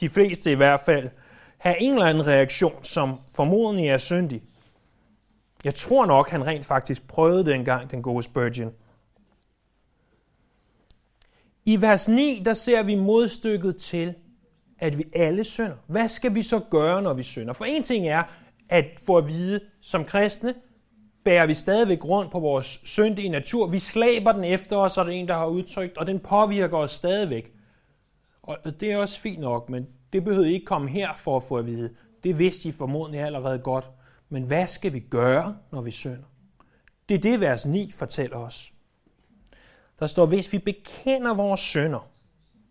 de 0.00 0.08
fleste 0.08 0.52
i 0.52 0.54
hvert 0.54 0.80
fald, 0.80 1.10
have 1.58 1.80
en 1.80 1.92
eller 1.92 2.06
anden 2.06 2.26
reaktion, 2.26 2.84
som 2.84 3.18
formodentlig 3.34 3.88
er 3.88 3.98
syndig. 3.98 4.42
Jeg 5.64 5.74
tror 5.74 6.06
nok, 6.06 6.30
han 6.30 6.46
rent 6.46 6.66
faktisk 6.66 7.08
prøvede 7.08 7.44
det 7.44 7.54
engang, 7.54 7.90
den 7.90 8.02
gode 8.02 8.22
Spurgeon. 8.22 8.72
I 11.64 11.80
vers 11.80 12.08
9, 12.08 12.42
der 12.44 12.54
ser 12.54 12.82
vi 12.82 12.94
modstykket 12.94 13.76
til, 13.76 14.14
at 14.78 14.98
vi 14.98 15.04
alle 15.14 15.44
synder. 15.44 15.76
Hvad 15.86 16.08
skal 16.08 16.34
vi 16.34 16.42
så 16.42 16.60
gøre, 16.70 17.02
når 17.02 17.14
vi 17.14 17.22
synder? 17.22 17.52
For 17.52 17.64
en 17.64 17.82
ting 17.82 18.08
er, 18.08 18.22
at 18.68 18.84
få 19.06 19.16
at 19.16 19.28
vide, 19.28 19.60
som 19.80 20.04
kristne, 20.04 20.54
bærer 21.24 21.46
vi 21.46 21.54
stadigvæk 21.54 22.04
rundt 22.04 22.32
på 22.32 22.40
vores 22.40 22.80
syndige 22.84 23.28
natur. 23.28 23.66
Vi 23.66 23.78
slæber 23.78 24.32
den 24.32 24.44
efter 24.44 24.76
os, 24.76 24.98
og 24.98 25.06
det 25.06 25.14
er 25.14 25.18
en, 25.18 25.28
der 25.28 25.34
har 25.34 25.46
udtrykt, 25.46 25.98
og 25.98 26.06
den 26.06 26.20
påvirker 26.20 26.76
os 26.76 26.90
stadigvæk. 26.90 27.52
Og 28.42 28.80
det 28.80 28.92
er 28.92 28.96
også 28.96 29.20
fint 29.20 29.40
nok, 29.40 29.68
men 29.68 29.86
det 30.12 30.24
behøver 30.24 30.46
ikke 30.46 30.66
komme 30.66 30.88
her 30.88 31.08
for 31.16 31.36
at 31.36 31.42
få 31.42 31.56
at 31.56 31.66
vide. 31.66 31.90
Det 32.24 32.38
vidste 32.38 32.68
I 32.68 32.72
formodentlig 32.72 33.20
allerede 33.20 33.58
godt. 33.58 33.90
Men 34.28 34.42
hvad 34.42 34.66
skal 34.66 34.92
vi 34.92 35.00
gøre, 35.00 35.56
når 35.72 35.80
vi 35.80 35.90
synder? 35.90 36.24
Det 37.08 37.14
er 37.14 37.18
det, 37.18 37.40
vers 37.40 37.66
9 37.66 37.90
fortæller 37.90 38.36
os. 38.36 38.72
Der 39.98 40.06
står, 40.06 40.26
hvis 40.26 40.52
vi 40.52 40.58
bekender 40.58 41.34
vores 41.34 41.60
synder, 41.60 42.08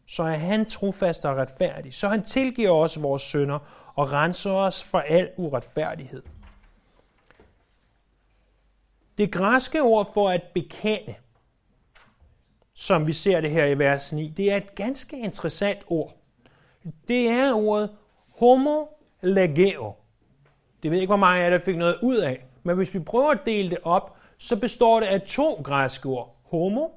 så 0.07 0.23
er 0.23 0.37
han 0.37 0.65
trofast 0.65 1.25
og 1.25 1.37
retfærdig. 1.37 1.93
Så 1.93 2.07
han 2.07 2.23
tilgiver 2.23 2.71
os 2.71 3.01
vores 3.01 3.21
synder 3.21 3.59
og 3.95 4.11
renser 4.11 4.51
os 4.51 4.83
for 4.83 4.99
al 4.99 5.29
uretfærdighed. 5.37 6.23
Det 9.21 9.31
græske 9.31 9.81
ord 9.81 10.13
for 10.13 10.29
at 10.29 10.41
bekende, 10.53 11.15
som 12.73 13.07
vi 13.07 13.13
ser 13.13 13.41
det 13.41 13.51
her 13.51 13.65
i 13.65 13.79
vers 13.79 14.13
9, 14.13 14.27
det 14.27 14.51
er 14.51 14.57
et 14.57 14.75
ganske 14.75 15.19
interessant 15.19 15.83
ord. 15.87 16.13
Det 17.07 17.29
er 17.29 17.53
ordet 17.53 17.89
homolegeo. 18.39 19.93
Det 20.83 20.91
ved 20.91 20.97
ikke, 20.97 21.09
hvor 21.09 21.15
mange 21.15 21.41
af 21.41 21.43
jer, 21.43 21.49
der 21.49 21.65
fik 21.65 21.77
noget 21.77 21.97
ud 22.03 22.17
af. 22.17 22.45
Men 22.63 22.75
hvis 22.75 22.93
vi 22.93 22.99
prøver 22.99 23.31
at 23.31 23.39
dele 23.45 23.69
det 23.69 23.77
op, 23.83 24.17
så 24.37 24.59
består 24.59 24.99
det 24.99 25.07
af 25.07 25.21
to 25.21 25.61
græske 25.63 26.09
ord. 26.09 26.35
Homo 26.43 26.87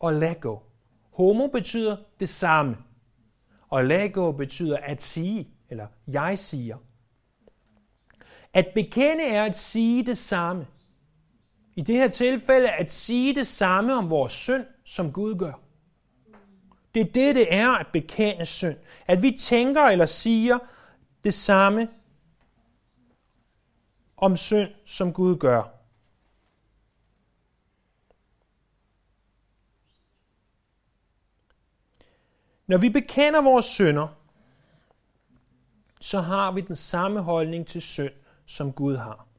og 0.00 0.12
lego. 0.12 0.56
Homo 1.10 1.46
betyder 1.46 1.96
det 2.20 2.28
samme. 2.28 2.76
Og 3.68 3.84
lego 3.84 4.32
betyder 4.32 4.76
at 4.82 5.02
sige, 5.02 5.48
eller 5.68 5.86
jeg 6.08 6.38
siger. 6.38 6.76
At 8.52 8.66
bekende 8.74 9.24
er 9.24 9.44
at 9.44 9.58
sige 9.58 10.06
det 10.06 10.18
samme. 10.18 10.66
I 11.76 11.80
det 11.80 11.94
her 11.94 12.08
tilfælde 12.08 12.70
at 12.70 12.92
sige 12.92 13.34
det 13.34 13.46
samme 13.46 13.94
om 13.94 14.10
vores 14.10 14.32
synd, 14.32 14.66
som 14.84 15.12
Gud 15.12 15.34
gør. 15.34 15.52
Det 16.94 17.00
er 17.00 17.04
det, 17.04 17.34
det 17.36 17.54
er 17.54 17.68
at 17.68 17.86
bekende 17.92 18.46
synd. 18.46 18.76
At 19.06 19.22
vi 19.22 19.36
tænker 19.40 19.82
eller 19.82 20.06
siger 20.06 20.58
det 21.24 21.34
samme 21.34 21.88
om 24.16 24.36
synd, 24.36 24.70
som 24.84 25.12
Gud 25.12 25.36
gør. 25.36 25.62
Når 32.66 32.78
vi 32.78 32.88
bekender 32.88 33.42
vores 33.42 33.66
synder, 33.66 34.08
så 36.00 36.20
har 36.20 36.52
vi 36.52 36.60
den 36.60 36.76
samme 36.76 37.20
holdning 37.20 37.66
til 37.66 37.82
synd, 37.82 38.12
som 38.46 38.72
Gud 38.72 38.96
har. 38.96 39.29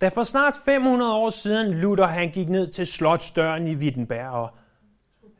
Da 0.00 0.08
for 0.08 0.24
snart 0.24 0.54
500 0.64 1.14
år 1.14 1.30
siden 1.30 1.74
Luther 1.74 2.06
han 2.06 2.30
gik 2.30 2.48
ned 2.48 2.72
til 2.72 2.86
slotsdøren 2.86 3.68
i 3.68 3.74
Wittenberg 3.74 4.30
og 4.30 4.50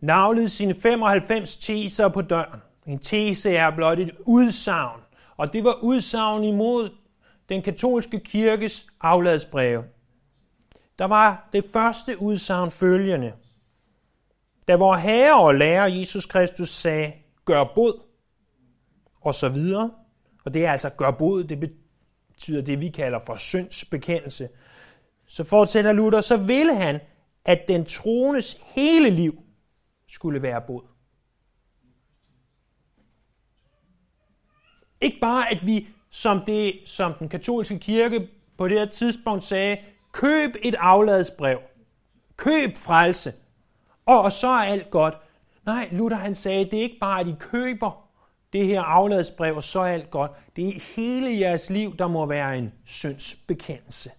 navlede 0.01 0.49
sine 0.49 0.75
95 0.75 1.57
teser 1.57 2.09
på 2.09 2.23
døren. 2.23 2.61
En 2.87 2.99
tese 2.99 3.57
er 3.57 3.71
blot 3.71 3.99
et 3.99 4.11
udsagn, 4.27 5.01
og 5.37 5.53
det 5.53 5.65
var 5.65 5.79
udsagn 5.83 6.45
imod 6.45 6.91
den 7.49 7.63
katolske 7.63 8.21
kirkes 8.21 8.87
afladsbreve. 9.01 9.85
Der 10.99 11.05
var 11.05 11.49
det 11.53 11.65
første 11.73 12.23
udsagn 12.23 12.71
følgende. 12.71 13.33
Da 14.69 14.77
vor 14.77 14.97
herre 14.97 15.41
og 15.41 15.55
lærer 15.55 15.87
Jesus 15.87 16.27
Kristus 16.27 16.69
sagde, 16.69 17.13
gør 17.45 17.65
bod, 17.75 18.01
og 19.21 19.35
så 19.35 19.49
videre, 19.49 19.91
og 20.45 20.55
det 20.55 20.67
er 20.67 20.73
altså 20.73 20.91
gør 20.91 21.11
bod, 21.11 21.45
det 21.45 21.71
betyder 22.39 22.63
det, 22.63 22.81
vi 22.81 22.89
kalder 22.89 23.19
for 23.19 23.37
syndsbekendelse, 23.37 24.49
så 25.27 25.45
fortæller 25.45 25.93
Luther, 25.93 26.21
så 26.21 26.37
ville 26.37 26.77
han, 26.77 27.01
at 27.45 27.65
den 27.69 27.85
troendes 27.85 28.59
hele 28.75 29.11
liv 29.11 29.43
skulle 30.09 30.43
være 30.43 30.63
bod. 30.67 30.83
Ikke 35.01 35.19
bare, 35.21 35.51
at 35.51 35.67
vi, 35.67 35.89
som, 36.11 36.41
det, 36.47 36.81
som 36.87 37.15
den 37.19 37.29
katolske 37.29 37.79
kirke 37.79 38.29
på 38.59 38.69
det 38.69 38.79
her 38.79 38.87
tidspunkt 38.87 39.45
sagde, 39.45 39.77
køb 40.13 40.51
et 40.63 40.75
afladsbrev. 40.75 41.59
Køb 42.37 42.77
frelse. 42.77 43.33
Og 44.07 44.33
så 44.33 44.49
er 44.49 44.65
alt 44.65 44.91
godt. 44.91 45.15
Nej, 45.67 45.89
Luther 45.93 46.19
han 46.19 46.35
sagde, 46.35 46.65
det 46.65 46.79
er 46.79 46.83
ikke 46.83 46.99
bare, 47.01 47.21
at 47.21 47.29
I 47.29 47.35
køber 47.39 48.08
det 48.53 48.67
her 48.67 48.83
afladsbrev, 48.83 49.57
og 49.57 49.65
så 49.65 49.81
alt 49.81 50.11
godt. 50.11 50.31
Det 50.57 50.69
er 50.69 50.81
hele 50.97 51.41
jeres 51.41 51.71
liv, 51.71 51.97
der 51.97 52.09
må 52.09 52.27
være 52.27 52.59
en 52.59 52.73
syndsbekendelse. 52.87 54.11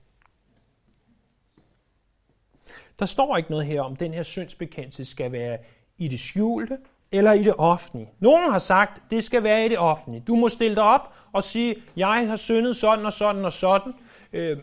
Der 3.00 3.06
står 3.06 3.38
ikke 3.38 3.52
noget 3.52 3.66
her 3.66 3.82
om, 3.82 3.96
den 3.96 4.14
her 4.14 4.24
syndsbekendelse 4.24 5.06
skal 5.06 5.32
være 5.32 5.58
i 5.98 6.08
det 6.08 6.20
skjulte 6.20 6.78
eller 7.12 7.32
i 7.32 7.44
det 7.44 7.54
offentlige. 7.58 8.10
Nogen 8.20 8.52
har 8.52 8.60
sagt, 8.60 9.12
det 9.12 9.24
skal 9.24 9.44
være 9.44 9.66
i 9.66 9.70
det 9.70 9.78
offentlige. 9.78 10.24
Du 10.28 10.36
må 10.36 10.50
stille 10.50 10.76
dig 10.76 10.84
op 10.84 11.14
og 11.34 11.44
sige, 11.44 11.76
jeg 11.96 12.28
har 12.28 12.36
syndet 12.36 12.76
sådan 12.76 13.06
og 13.06 13.14
sådan 13.14 13.46
og 13.46 13.54
sådan. 13.54 13.94
Øh, 14.34 14.58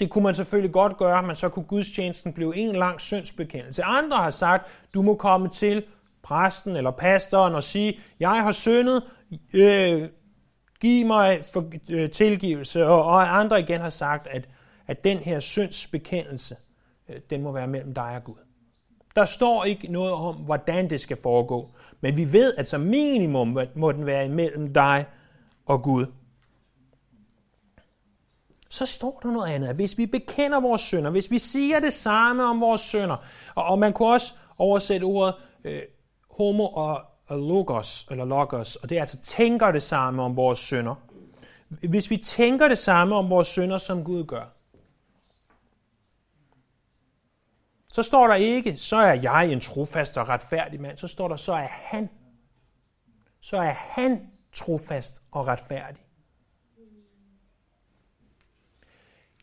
det 0.00 0.10
kunne 0.10 0.24
man 0.24 0.34
selvfølgelig 0.34 0.72
godt 0.72 0.96
gøre, 0.96 1.22
men 1.22 1.36
så 1.36 1.48
kunne 1.48 1.64
gudstjenesten 1.64 2.32
blive 2.32 2.56
en 2.56 2.76
lang 2.76 3.00
syndsbekendelse. 3.00 3.84
Andre 3.84 4.16
har 4.16 4.30
sagt, 4.30 4.70
du 4.94 5.02
må 5.02 5.14
komme 5.14 5.48
til 5.48 5.84
præsten 6.22 6.76
eller 6.76 6.90
pastoren 6.90 7.54
og 7.54 7.62
sige, 7.62 8.00
jeg 8.20 8.42
har 8.42 8.52
syndet, 8.52 9.02
øh, 9.54 10.08
giv 10.80 11.06
mig 11.06 11.44
for, 11.52 11.64
øh, 11.90 12.10
tilgivelse. 12.10 12.86
Og, 12.86 13.04
og 13.04 13.38
andre 13.38 13.60
igen 13.60 13.80
har 13.80 13.90
sagt, 13.90 14.26
at, 14.26 14.48
at 14.86 15.04
den 15.04 15.18
her 15.18 15.40
syndsbekendelse, 15.40 16.56
øh, 17.08 17.16
den 17.30 17.42
må 17.42 17.52
være 17.52 17.66
mellem 17.66 17.94
dig 17.94 18.16
og 18.16 18.24
Gud. 18.24 18.34
Der 19.16 19.24
står 19.24 19.64
ikke 19.64 19.92
noget 19.92 20.12
om, 20.12 20.34
hvordan 20.34 20.90
det 20.90 21.00
skal 21.00 21.16
foregå, 21.22 21.70
men 22.00 22.16
vi 22.16 22.32
ved, 22.32 22.54
at 22.54 22.68
som 22.68 22.80
minimum 22.80 23.58
må 23.74 23.92
den 23.92 24.06
være 24.06 24.26
imellem 24.26 24.74
dig 24.74 25.06
og 25.66 25.82
Gud. 25.82 26.06
Så 28.68 28.86
står 28.86 29.20
der 29.22 29.30
noget 29.30 29.52
andet, 29.52 29.68
at 29.68 29.74
hvis 29.74 29.98
vi 29.98 30.06
bekender 30.06 30.60
vores 30.60 30.82
synder, 30.82 31.10
hvis 31.10 31.30
vi 31.30 31.38
siger 31.38 31.80
det 31.80 31.92
samme 31.92 32.44
om 32.44 32.60
vores 32.60 32.80
synder, 32.80 33.16
og, 33.54 33.64
og 33.64 33.78
man 33.78 33.92
kunne 33.92 34.08
også 34.08 34.34
oversætte 34.58 35.04
ordet 35.04 35.34
øh, 35.64 35.82
homo 36.40 36.66
og, 36.66 37.04
logos, 37.30 38.06
eller 38.10 38.24
logos, 38.24 38.76
og 38.76 38.88
det 38.88 38.96
er 38.96 39.00
altså 39.00 39.18
tænker 39.18 39.70
det 39.70 39.82
samme 39.82 40.22
om 40.22 40.36
vores 40.36 40.58
sønder. 40.58 40.94
Hvis 41.68 42.10
vi 42.10 42.16
tænker 42.16 42.68
det 42.68 42.78
samme 42.78 43.14
om 43.14 43.30
vores 43.30 43.48
sønder, 43.48 43.78
som 43.78 44.04
Gud 44.04 44.24
gør, 44.24 44.44
så 47.92 48.02
står 48.02 48.26
der 48.26 48.34
ikke, 48.34 48.76
så 48.76 48.96
er 48.96 49.12
jeg 49.12 49.52
en 49.52 49.60
trofast 49.60 50.18
og 50.18 50.28
retfærdig 50.28 50.80
mand. 50.80 50.98
Så 50.98 51.08
står 51.08 51.28
der, 51.28 51.36
så 51.36 51.52
er 51.52 51.68
han. 51.70 52.08
Så 53.40 53.56
er 53.56 53.72
han 53.72 54.30
trofast 54.52 55.22
og 55.30 55.46
retfærdig. 55.46 56.02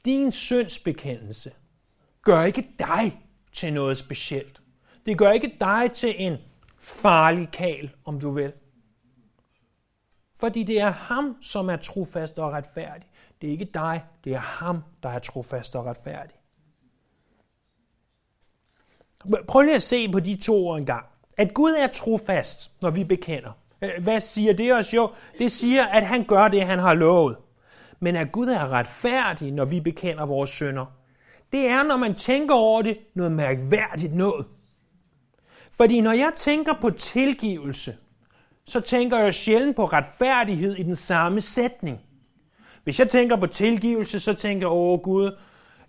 Din 0.06 0.32
syndsbekendelse 0.32 1.52
gør 2.22 2.44
ikke 2.44 2.68
dig 2.80 3.22
til 3.54 3.74
noget 3.74 3.98
specielt. 3.98 4.62
Det 5.06 5.18
gør 5.18 5.32
ikke 5.32 5.58
dig 5.60 5.92
til 5.92 6.16
en 6.18 6.38
farlig 6.88 7.50
kal, 7.52 7.92
om 8.06 8.20
du 8.20 8.32
vil. 8.32 8.54
Fordi 10.36 10.64
det 10.64 10.82
er 10.82 10.90
ham, 10.90 11.36
som 11.42 11.70
er 11.70 11.76
trofast 11.76 12.40
og 12.40 12.52
retfærdig. 12.52 13.10
Det 13.42 13.48
er 13.48 13.52
ikke 13.52 13.70
dig, 13.74 14.04
det 14.24 14.34
er 14.34 14.40
ham, 14.40 14.84
der 15.04 15.10
er 15.10 15.20
trofast 15.20 15.76
og 15.76 15.86
retfærdig. 15.86 16.36
Prøv 19.48 19.62
lige 19.62 19.76
at 19.76 19.84
se 19.84 20.12
på 20.12 20.20
de 20.20 20.36
to 20.36 20.68
ord 20.68 20.78
en 20.78 20.86
gang. 20.86 21.06
At 21.38 21.54
Gud 21.54 21.72
er 21.72 21.88
trofast, 21.88 22.82
når 22.82 22.90
vi 22.90 23.04
bekender. 23.04 23.52
Hvad 24.02 24.20
siger 24.20 24.54
det 24.54 24.74
os? 24.74 24.94
Jo, 24.94 25.12
det 25.40 25.52
siger, 25.52 25.86
at 25.86 26.08
han 26.08 26.24
gør 26.24 26.48
det, 26.48 26.62
han 26.62 26.80
har 26.80 26.94
lovet. 26.94 27.38
Men 28.00 28.16
at 28.16 28.32
Gud 28.32 28.48
er 28.48 28.72
retfærdig, 28.72 29.52
når 29.52 29.66
vi 29.66 29.80
bekender 29.80 30.26
vores 30.26 30.50
synder, 30.50 30.86
det 31.52 31.68
er, 31.68 31.84
når 31.84 31.98
man 31.98 32.16
tænker 32.16 32.56
over 32.56 32.82
det, 32.82 32.98
noget 33.14 33.32
mærkværdigt 33.32 34.14
noget. 34.14 34.46
Fordi 35.78 36.02
når 36.02 36.12
jeg 36.12 36.32
tænker 36.36 36.74
på 36.82 36.90
tilgivelse, 36.90 37.96
så 38.66 38.80
tænker 38.80 39.18
jeg 39.18 39.34
sjældent 39.34 39.76
på 39.76 39.86
retfærdighed 39.86 40.76
i 40.76 40.84
den 40.84 40.96
samme 40.96 41.42
sætning. 41.42 42.00
Hvis 42.84 43.00
jeg 43.00 43.10
tænker 43.10 43.36
på 43.36 43.48
tilgivelse, 43.48 44.20
så 44.20 44.34
tænker 44.34 44.68
jeg, 44.68 44.72
åh 44.72 45.00
Gud, 45.00 45.38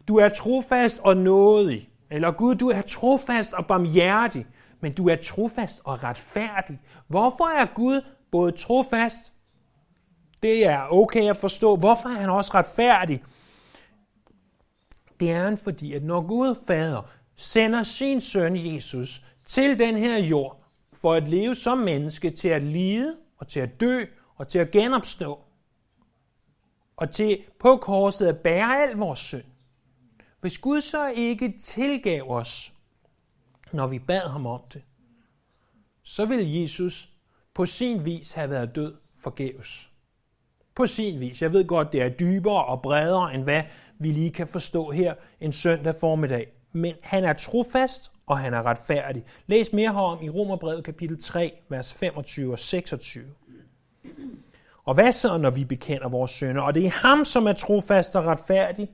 du 0.09 0.17
er 0.17 0.29
trofast 0.29 1.01
og 1.05 1.17
nådig. 1.17 1.91
Eller 2.11 2.31
Gud, 2.31 2.55
du 2.55 2.69
er 2.69 2.83
trofast 2.83 3.53
og 3.53 3.67
barmhjertig, 3.67 4.47
men 4.81 4.95
du 4.95 5.09
er 5.09 5.17
trofast 5.17 5.81
og 5.85 6.03
retfærdig. 6.03 6.81
Hvorfor 7.07 7.61
er 7.61 7.67
Gud 7.75 8.01
både 8.31 8.53
trofast, 8.53 9.33
det 10.43 10.67
er 10.67 10.93
okay 10.93 11.31
at 11.31 11.37
forstå. 11.37 11.77
Hvorfor 11.77 12.09
er 12.09 12.15
han 12.15 12.31
også 12.31 12.51
retfærdig? 12.55 13.23
Det 15.21 15.31
er 15.31 15.45
han, 15.45 15.59
fordi 15.59 15.93
at 15.93 16.03
når 16.03 16.21
Gud 16.21 16.55
Fader 16.67 17.11
sender 17.37 17.83
sin 17.83 18.21
søn 18.21 18.75
Jesus 18.75 19.23
til 19.49 19.79
den 19.79 19.97
her 19.97 20.19
jord, 20.19 20.65
for 20.93 21.15
at 21.15 21.29
leve 21.29 21.55
som 21.55 21.79
menneske, 21.79 22.31
til 22.31 22.49
at 22.49 22.63
lide 22.63 23.17
og 23.37 23.49
til 23.49 23.61
at 23.61 23.81
dø 23.81 24.05
og 24.37 24.49
til 24.49 24.59
at 24.59 24.71
genopstå, 24.71 25.41
og 26.97 27.11
til 27.11 27.45
på 27.61 27.77
korset 27.77 28.27
at 28.27 28.39
bære 28.39 28.83
al 28.83 28.97
vores 28.97 29.19
synd. 29.19 29.45
Hvis 30.41 30.59
Gud 30.59 30.81
så 30.81 31.09
ikke 31.09 31.59
tilgav 31.61 32.31
os, 32.31 32.73
når 33.73 33.87
vi 33.87 33.99
bad 33.99 34.29
ham 34.29 34.47
om 34.47 34.61
det, 34.73 34.83
så 36.03 36.27
ville 36.27 36.61
Jesus 36.61 37.09
på 37.55 37.67
sin 37.67 38.05
vis 38.05 38.33
have 38.33 38.51
været 38.51 38.75
død 38.75 38.95
forgæves. 39.17 39.91
På 40.75 40.87
sin 40.87 41.21
vis. 41.21 41.43
Jeg 41.43 41.53
ved 41.53 41.67
godt, 41.67 41.93
det 41.93 42.03
er 42.03 42.09
dybere 42.09 42.65
og 42.65 42.83
bredere, 42.83 43.35
end 43.35 43.43
hvad 43.43 43.63
vi 43.99 44.11
lige 44.11 44.31
kan 44.31 44.47
forstå 44.47 44.91
her 44.91 45.15
en 45.41 45.53
søndag 45.53 45.95
formiddag. 46.01 46.58
Men 46.73 46.95
han 47.03 47.25
er 47.25 47.33
trofast, 47.33 48.13
og 48.27 48.39
han 48.39 48.55
er 48.55 48.67
retfærdig. 48.67 49.25
Læs 49.47 49.73
mere 49.73 49.93
herom 49.93 50.23
i 50.23 50.31
Romerbrevet 50.31 50.85
kapitel 50.85 51.23
3, 51.23 51.61
vers 51.69 51.93
25 51.93 52.53
og 52.53 52.59
26. 52.59 53.25
Og 54.85 54.95
hvad 54.95 55.13
så, 55.13 55.37
når 55.37 55.51
vi 55.51 55.65
bekender 55.65 56.09
vores 56.09 56.31
sønder? 56.31 56.63
Og 56.63 56.75
det 56.75 56.87
er 56.87 56.91
ham, 56.91 57.25
som 57.25 57.47
er 57.47 57.53
trofast 57.53 58.17
og 58.17 58.25
retfærdig. 58.25 58.91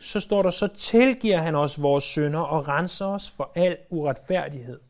Så 0.00 0.20
står 0.20 0.42
der, 0.42 0.50
så 0.50 0.68
tilgiver 0.76 1.38
han 1.38 1.54
os 1.54 1.82
vores 1.82 2.04
sønder 2.04 2.40
og 2.40 2.68
renser 2.68 3.06
os 3.06 3.30
for 3.36 3.52
al 3.54 3.76
uretfærdighed. 3.90 4.80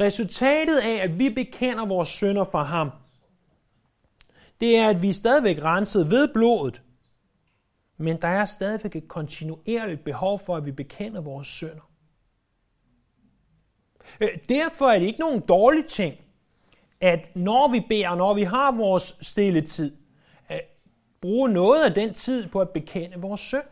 Resultatet 0.00 0.78
af, 0.78 1.00
at 1.02 1.18
vi 1.18 1.30
bekender 1.30 1.86
vores 1.86 2.08
sønder 2.08 2.44
for 2.44 2.62
ham, 2.62 2.90
det 4.60 4.76
er, 4.76 4.88
at 4.88 5.02
vi 5.02 5.08
er 5.08 5.14
stadigvæk 5.14 5.62
renset 5.62 6.10
ved 6.10 6.28
blodet, 6.34 6.82
men 7.96 8.22
der 8.22 8.28
er 8.28 8.44
stadigvæk 8.44 8.96
et 8.96 9.08
kontinuerligt 9.08 10.04
behov 10.04 10.38
for, 10.38 10.56
at 10.56 10.66
vi 10.66 10.72
bekender 10.72 11.20
vores 11.20 11.48
sønder. 11.48 11.90
Øh, 14.20 14.28
derfor 14.48 14.86
er 14.86 14.98
det 14.98 15.06
ikke 15.06 15.20
nogen 15.20 15.40
dårlig 15.40 15.86
ting, 15.86 16.16
at 17.00 17.36
når 17.36 17.68
vi 17.68 17.84
beder, 17.88 18.14
når 18.14 18.34
vi 18.34 18.42
har 18.42 18.72
vores 18.72 19.16
stille 19.20 19.60
tid, 19.60 19.96
at 20.48 20.60
bruge 21.20 21.48
noget 21.48 21.84
af 21.84 21.94
den 21.94 22.14
tid 22.14 22.48
på 22.48 22.60
at 22.60 22.70
bekende 22.70 23.20
vores 23.20 23.40
synd. 23.40 23.64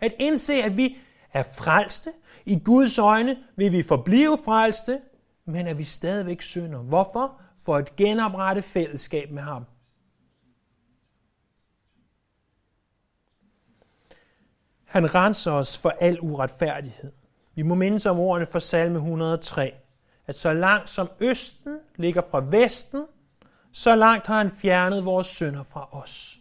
At 0.00 0.12
indse, 0.18 0.54
at 0.54 0.76
vi 0.76 0.96
er 1.32 1.42
frelste. 1.42 2.12
I 2.46 2.58
Guds 2.64 2.98
øjne 2.98 3.36
vil 3.56 3.72
vi 3.72 3.82
forblive 3.82 4.38
frelste, 4.44 5.00
men 5.44 5.66
at 5.66 5.78
vi 5.78 5.84
stadigvæk 5.84 6.42
synder. 6.42 6.78
Hvorfor? 6.78 7.40
For 7.60 7.76
at 7.76 7.96
genoprette 7.96 8.62
fællesskab 8.62 9.30
med 9.30 9.42
ham. 9.42 9.64
Han 14.88 15.14
renser 15.14 15.52
os 15.52 15.78
for 15.78 15.90
al 16.00 16.18
uretfærdighed. 16.20 17.12
Vi 17.54 17.62
må 17.62 17.74
mindes 17.74 18.06
om 18.06 18.18
ordene 18.18 18.46
fra 18.46 18.60
salme 18.60 18.96
103, 18.96 19.74
at 20.26 20.34
så 20.34 20.52
langt 20.52 20.90
som 20.90 21.08
østen 21.20 21.78
ligger 21.96 22.22
fra 22.30 22.44
vesten, 22.50 23.04
så 23.72 23.96
langt 23.96 24.26
har 24.26 24.38
han 24.38 24.50
fjernet 24.50 25.04
vores 25.04 25.26
synder 25.26 25.62
fra 25.62 25.88
os. 25.92 26.38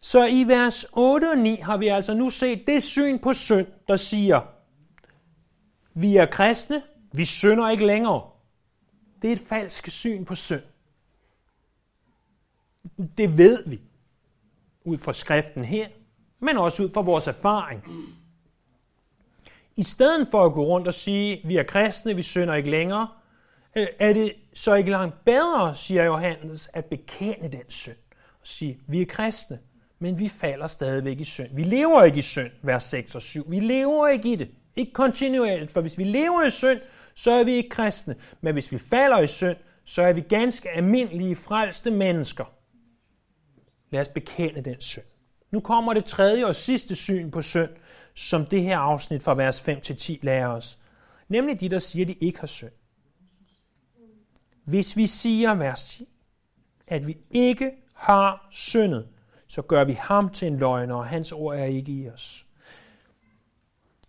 Så 0.00 0.26
i 0.26 0.44
vers 0.48 0.86
8 0.92 1.30
og 1.30 1.38
9 1.38 1.56
har 1.56 1.76
vi 1.76 1.88
altså 1.88 2.14
nu 2.14 2.30
set 2.30 2.66
det 2.66 2.82
syn 2.82 3.18
på 3.18 3.34
synd, 3.34 3.66
der 3.88 3.96
siger, 3.96 4.40
vi 5.94 6.16
er 6.16 6.26
kristne, 6.26 6.82
vi 7.12 7.24
synder 7.24 7.70
ikke 7.70 7.86
længere. 7.86 8.30
Det 9.22 9.28
er 9.28 9.32
et 9.32 9.42
falsk 9.48 9.90
syn 9.90 10.24
på 10.24 10.34
synd. 10.34 10.62
Det 13.18 13.38
ved 13.38 13.64
vi 13.66 13.80
ud 14.84 14.98
fra 14.98 15.12
skriften 15.12 15.64
her, 15.64 15.86
men 16.40 16.56
også 16.56 16.82
ud 16.82 16.90
fra 16.94 17.00
vores 17.00 17.26
erfaring. 17.26 17.84
I 19.76 19.82
stedet 19.82 20.28
for 20.30 20.44
at 20.44 20.52
gå 20.52 20.64
rundt 20.64 20.88
og 20.88 20.94
sige, 20.94 21.40
vi 21.44 21.56
er 21.56 21.62
kristne, 21.62 22.16
vi 22.16 22.22
synder 22.22 22.54
ikke 22.54 22.70
længere, 22.70 23.08
øh, 23.76 23.86
er 23.98 24.12
det 24.12 24.32
så 24.54 24.74
ikke 24.74 24.90
langt 24.90 25.24
bedre, 25.24 25.74
siger 25.74 26.04
Johannes, 26.04 26.70
at 26.72 26.84
bekende 26.84 27.48
den 27.48 27.62
synd. 27.68 27.96
Og 28.40 28.46
sige, 28.46 28.80
vi 28.86 29.00
er 29.02 29.06
kristne, 29.06 29.58
men 29.98 30.18
vi 30.18 30.28
falder 30.28 30.66
stadigvæk 30.66 31.20
i 31.20 31.24
synd. 31.24 31.48
Vi 31.56 31.62
lever 31.62 32.02
ikke 32.02 32.18
i 32.18 32.22
synd, 32.22 32.50
vers 32.62 32.84
6 32.84 33.14
og 33.14 33.22
7. 33.22 33.44
Vi 33.48 33.60
lever 33.60 34.08
ikke 34.08 34.32
i 34.32 34.36
det. 34.36 34.50
Ikke 34.76 34.92
kontinuerligt, 34.92 35.70
for 35.70 35.80
hvis 35.80 35.98
vi 35.98 36.04
lever 36.04 36.42
i 36.42 36.50
synd, 36.50 36.80
så 37.14 37.30
er 37.30 37.44
vi 37.44 37.52
ikke 37.52 37.68
kristne. 37.68 38.16
Men 38.40 38.52
hvis 38.52 38.72
vi 38.72 38.78
falder 38.78 39.20
i 39.20 39.26
synd, 39.26 39.56
så 39.84 40.02
er 40.02 40.12
vi 40.12 40.20
ganske 40.20 40.70
almindelige 40.70 41.36
frelste 41.36 41.90
mennesker. 41.90 42.44
Lad 43.90 44.00
os 44.00 44.08
bekende 44.08 44.60
den 44.60 44.80
synd. 44.80 45.04
Nu 45.50 45.60
kommer 45.60 45.94
det 45.94 46.04
tredje 46.04 46.46
og 46.46 46.56
sidste 46.56 46.94
syn 46.94 47.30
på 47.30 47.42
synd, 47.42 47.70
som 48.14 48.46
det 48.46 48.62
her 48.62 48.78
afsnit 48.78 49.22
fra 49.22 49.34
vers 49.34 49.60
5 49.60 49.80
til 49.80 49.96
10 49.96 50.18
lærer 50.22 50.48
os. 50.48 50.78
Nemlig 51.28 51.60
de, 51.60 51.68
der 51.68 51.78
siger, 51.78 52.04
at 52.04 52.08
de 52.08 52.12
ikke 52.12 52.40
har 52.40 52.46
synd. 52.46 52.70
Hvis 54.64 54.96
vi 54.96 55.06
siger, 55.06 55.54
vers 55.54 55.84
10, 55.84 56.08
at 56.86 57.06
vi 57.06 57.16
ikke 57.30 57.70
har 57.94 58.48
syndet, 58.50 59.08
så 59.46 59.62
gør 59.62 59.84
vi 59.84 59.92
ham 59.92 60.30
til 60.30 60.48
en 60.48 60.58
løgner, 60.58 60.94
og 60.94 61.06
hans 61.06 61.32
ord 61.32 61.56
er 61.56 61.64
ikke 61.64 61.92
i 61.92 62.08
os. 62.08 62.46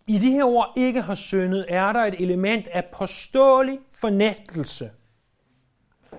I 0.08 0.18
de 0.18 0.32
her 0.32 0.44
ord 0.44 0.74
ikke 0.78 1.02
har 1.02 1.16
syndet, 1.16 1.66
er 1.70 1.94
der 1.94 2.00
et 2.00 2.22
element 2.22 2.68
af 2.68 2.86
påståelig 2.86 3.80
fornægtelse. 3.92 4.92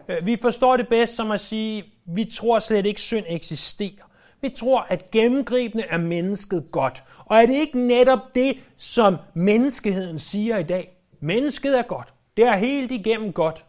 Øh, 0.09 0.27
vi 0.27 0.37
forstår 0.37 0.77
det 0.77 0.88
bedst 0.88 1.16
som 1.16 1.31
at 1.31 1.40
sige, 1.40 1.92
vi 2.05 2.25
tror 2.25 2.59
slet 2.59 2.87
ikke, 2.87 3.01
synd 3.01 3.25
eksisterer. 3.29 4.11
Vi 4.41 4.49
tror, 4.49 4.81
at 4.81 5.11
gennemgribende 5.11 5.85
er 5.85 5.99
mennesket 5.99 6.69
godt. 6.71 7.05
Og 7.27 7.37
er 7.37 7.47
det 7.47 7.55
ikke 7.55 7.79
netop 7.79 8.35
det, 8.35 8.57
som 8.77 9.17
menneskeheden 9.35 10.19
siger 10.19 10.59
i 10.59 10.62
dag? 10.62 10.97
Mennesket 11.21 11.79
er 11.79 11.83
godt. 11.83 12.15
Det 12.37 12.45
er 12.45 12.57
helt 12.57 12.93
igennem 12.93 13.33
godt. 13.33 13.67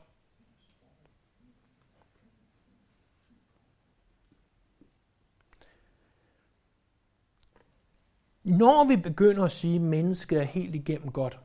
Når 8.44 8.88
vi 8.88 8.96
begynder 8.96 9.44
at 9.44 9.52
sige, 9.52 9.76
at 9.76 9.82
mennesket 9.82 10.40
er 10.40 10.44
helt 10.44 10.76
igennem 10.76 11.12
godt, 11.12 11.40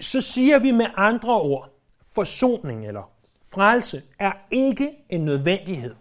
så 0.00 0.20
siger 0.20 0.58
vi 0.58 0.70
med 0.70 0.86
andre 0.96 1.40
ord, 1.40 1.70
forsoning 2.14 2.86
eller 2.86 3.10
frelse 3.54 4.02
er 4.18 4.32
ikke 4.50 4.90
en 5.08 5.24
nødvendighed. 5.24 5.94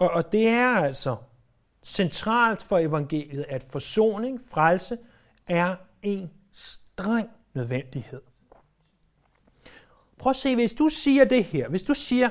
Og, 0.00 0.10
og 0.10 0.32
det 0.32 0.48
er 0.48 0.68
altså 0.68 1.16
centralt 1.84 2.62
for 2.62 2.78
evangeliet, 2.78 3.44
at 3.48 3.64
forsoning, 3.72 4.40
frelse, 4.50 4.98
er 5.48 5.76
en 6.02 6.30
streng 6.52 7.28
nødvendighed. 7.54 8.20
Prøv 10.18 10.30
at 10.30 10.36
se, 10.36 10.54
hvis 10.54 10.72
du 10.72 10.88
siger 10.88 11.24
det 11.24 11.44
her, 11.44 11.68
hvis 11.68 11.82
du 11.82 11.94
siger, 11.94 12.30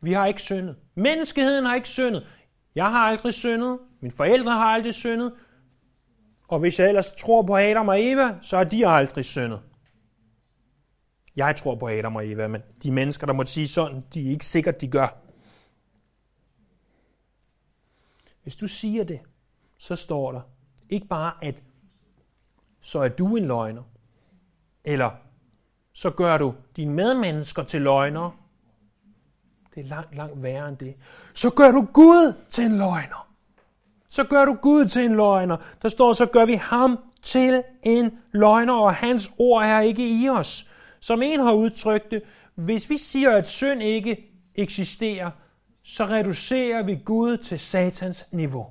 vi 0.00 0.12
har 0.12 0.26
ikke 0.26 0.42
syndet, 0.42 0.76
menneskeheden 0.94 1.64
har 1.64 1.74
ikke 1.74 1.88
syndet, 1.88 2.26
jeg 2.74 2.90
har 2.90 2.98
aldrig 2.98 3.34
syndet, 3.34 3.78
mine 4.00 4.14
forældre 4.14 4.52
har 4.52 4.64
aldrig 4.64 4.94
syndet, 4.94 5.32
og 6.48 6.58
hvis 6.58 6.78
jeg 6.78 6.88
ellers 6.88 7.12
tror 7.12 7.42
på 7.42 7.56
Adam 7.56 7.88
og 7.88 8.04
Eva, 8.04 8.38
så 8.42 8.56
har 8.56 8.64
de 8.64 8.86
aldrig 8.86 9.24
syndet. 9.24 9.60
Jeg 11.36 11.56
tror 11.56 11.74
på 11.74 11.88
Adam 11.88 12.16
og 12.16 12.28
Eva, 12.28 12.48
men 12.48 12.62
de 12.82 12.92
mennesker, 12.92 13.26
der 13.26 13.32
måtte 13.32 13.52
sige 13.52 13.68
sådan, 13.68 14.04
de 14.14 14.26
er 14.26 14.30
ikke 14.30 14.46
sikkert, 14.46 14.80
de 14.80 14.88
gør. 14.88 15.27
Hvis 18.48 18.56
du 18.56 18.68
siger 18.68 19.04
det, 19.04 19.20
så 19.78 19.96
står 19.96 20.32
der 20.32 20.40
ikke 20.88 21.06
bare, 21.06 21.32
at 21.42 21.54
så 22.80 22.98
er 22.98 23.08
du 23.08 23.36
en 23.36 23.46
løgner, 23.46 23.82
eller 24.84 25.10
så 25.92 26.10
gør 26.10 26.38
du 26.38 26.54
dine 26.76 26.94
medmennesker 26.94 27.62
til 27.62 27.82
løgner. 27.82 28.30
Det 29.74 29.84
er 29.84 29.88
langt, 29.88 30.16
langt 30.16 30.42
værre 30.42 30.68
end 30.68 30.76
det. 30.76 30.94
Så 31.34 31.50
gør 31.50 31.70
du 31.70 31.88
Gud 31.92 32.34
til 32.50 32.64
en 32.64 32.78
løgner. 32.78 33.28
Så 34.08 34.24
gør 34.24 34.44
du 34.44 34.54
Gud 34.54 34.86
til 34.86 35.04
en 35.04 35.16
løgner. 35.16 35.56
Der 35.82 35.88
står, 35.88 36.12
så 36.12 36.26
gør 36.26 36.44
vi 36.44 36.54
ham 36.54 36.98
til 37.22 37.62
en 37.82 38.18
løgner, 38.32 38.74
og 38.74 38.94
hans 38.94 39.30
ord 39.38 39.64
er 39.64 39.80
ikke 39.80 40.22
i 40.22 40.28
os. 40.28 40.70
Som 41.00 41.22
en 41.22 41.40
har 41.40 41.52
udtrykt 41.52 42.10
det, 42.10 42.22
hvis 42.54 42.90
vi 42.90 42.98
siger, 42.98 43.30
at 43.30 43.48
synd 43.48 43.82
ikke 43.82 44.30
eksisterer, 44.54 45.30
så 45.90 46.06
reducerer 46.06 46.82
vi 46.82 46.98
Gud 47.04 47.36
til 47.36 47.58
satans 47.58 48.32
niveau. 48.32 48.66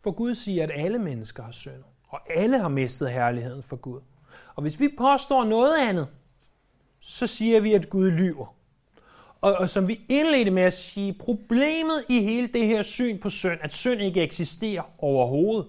For 0.00 0.10
Gud 0.10 0.34
siger, 0.34 0.62
at 0.62 0.70
alle 0.74 0.98
mennesker 0.98 1.42
har 1.42 1.52
synd, 1.52 1.82
og 2.08 2.20
alle 2.34 2.58
har 2.58 2.68
mistet 2.68 3.10
herligheden 3.10 3.62
for 3.62 3.76
Gud. 3.76 4.00
Og 4.54 4.62
hvis 4.62 4.80
vi 4.80 4.88
påstår 4.98 5.44
noget 5.44 5.78
andet, 5.78 6.08
så 7.00 7.26
siger 7.26 7.60
vi, 7.60 7.72
at 7.72 7.90
Gud 7.90 8.10
lyver. 8.10 8.54
Og, 9.40 9.54
og 9.54 9.70
som 9.70 9.88
vi 9.88 10.00
indledte 10.08 10.50
med 10.50 10.62
at 10.62 10.74
sige, 10.74 11.12
problemet 11.12 12.04
i 12.08 12.22
hele 12.22 12.46
det 12.46 12.66
her 12.66 12.82
syn 12.82 13.18
på 13.18 13.30
synd, 13.30 13.58
at 13.60 13.72
synd 13.72 14.00
ikke 14.00 14.22
eksisterer 14.22 14.82
overhovedet, 14.98 15.66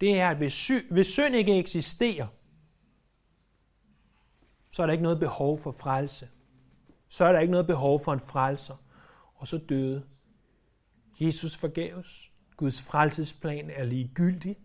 det 0.00 0.20
er, 0.20 0.28
at 0.28 0.36
hvis, 0.36 0.52
sy, 0.52 0.72
hvis 0.90 1.06
synd 1.06 1.34
ikke 1.34 1.58
eksisterer, 1.58 2.26
så 4.70 4.82
er 4.82 4.86
der 4.86 4.92
ikke 4.92 5.02
noget 5.02 5.20
behov 5.20 5.58
for 5.58 5.72
frelse. 5.72 6.28
Så 7.08 7.24
er 7.24 7.32
der 7.32 7.40
ikke 7.40 7.50
noget 7.50 7.66
behov 7.66 8.00
for 8.00 8.12
en 8.12 8.20
frelser. 8.20 8.76
Og 9.34 9.48
så 9.48 9.58
døde 9.58 10.06
Jesus 11.20 11.56
forgæves. 11.56 12.32
Guds 12.56 12.82
frelsesplan 12.82 13.70
er 13.70 13.84
ligegyldig. 13.84 14.58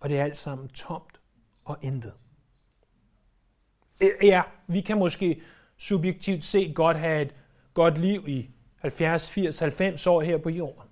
Og 0.00 0.08
det 0.08 0.18
er 0.18 0.24
alt 0.24 0.36
sammen 0.36 0.68
tomt 0.68 1.20
og 1.64 1.78
intet. 1.82 2.14
Ja, 4.22 4.42
vi 4.66 4.80
kan 4.80 4.98
måske 4.98 5.42
subjektivt 5.76 6.44
set 6.44 6.74
godt 6.74 6.96
have 6.96 7.22
et 7.22 7.34
godt 7.74 7.98
liv 7.98 8.28
i 8.28 8.50
70, 8.76 9.30
80, 9.30 9.58
90 9.58 10.06
år 10.06 10.20
her 10.20 10.38
på 10.38 10.50
jorden. 10.50 10.90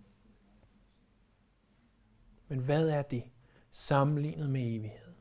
Men 2.48 2.58
hvad 2.58 2.88
er 2.88 3.02
det 3.02 3.24
sammenlignet 3.72 4.50
med 4.50 4.60
evighed? 4.60 5.14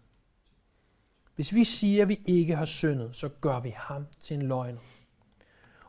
Hvis 1.35 1.53
vi 1.53 1.63
siger, 1.63 2.01
at 2.01 2.09
vi 2.09 2.19
ikke 2.25 2.55
har 2.55 2.65
syndet, 2.65 3.15
så 3.15 3.29
gør 3.41 3.59
vi 3.59 3.73
ham 3.75 4.05
til 4.21 4.35
en 4.35 4.41
løgner. 4.41 4.79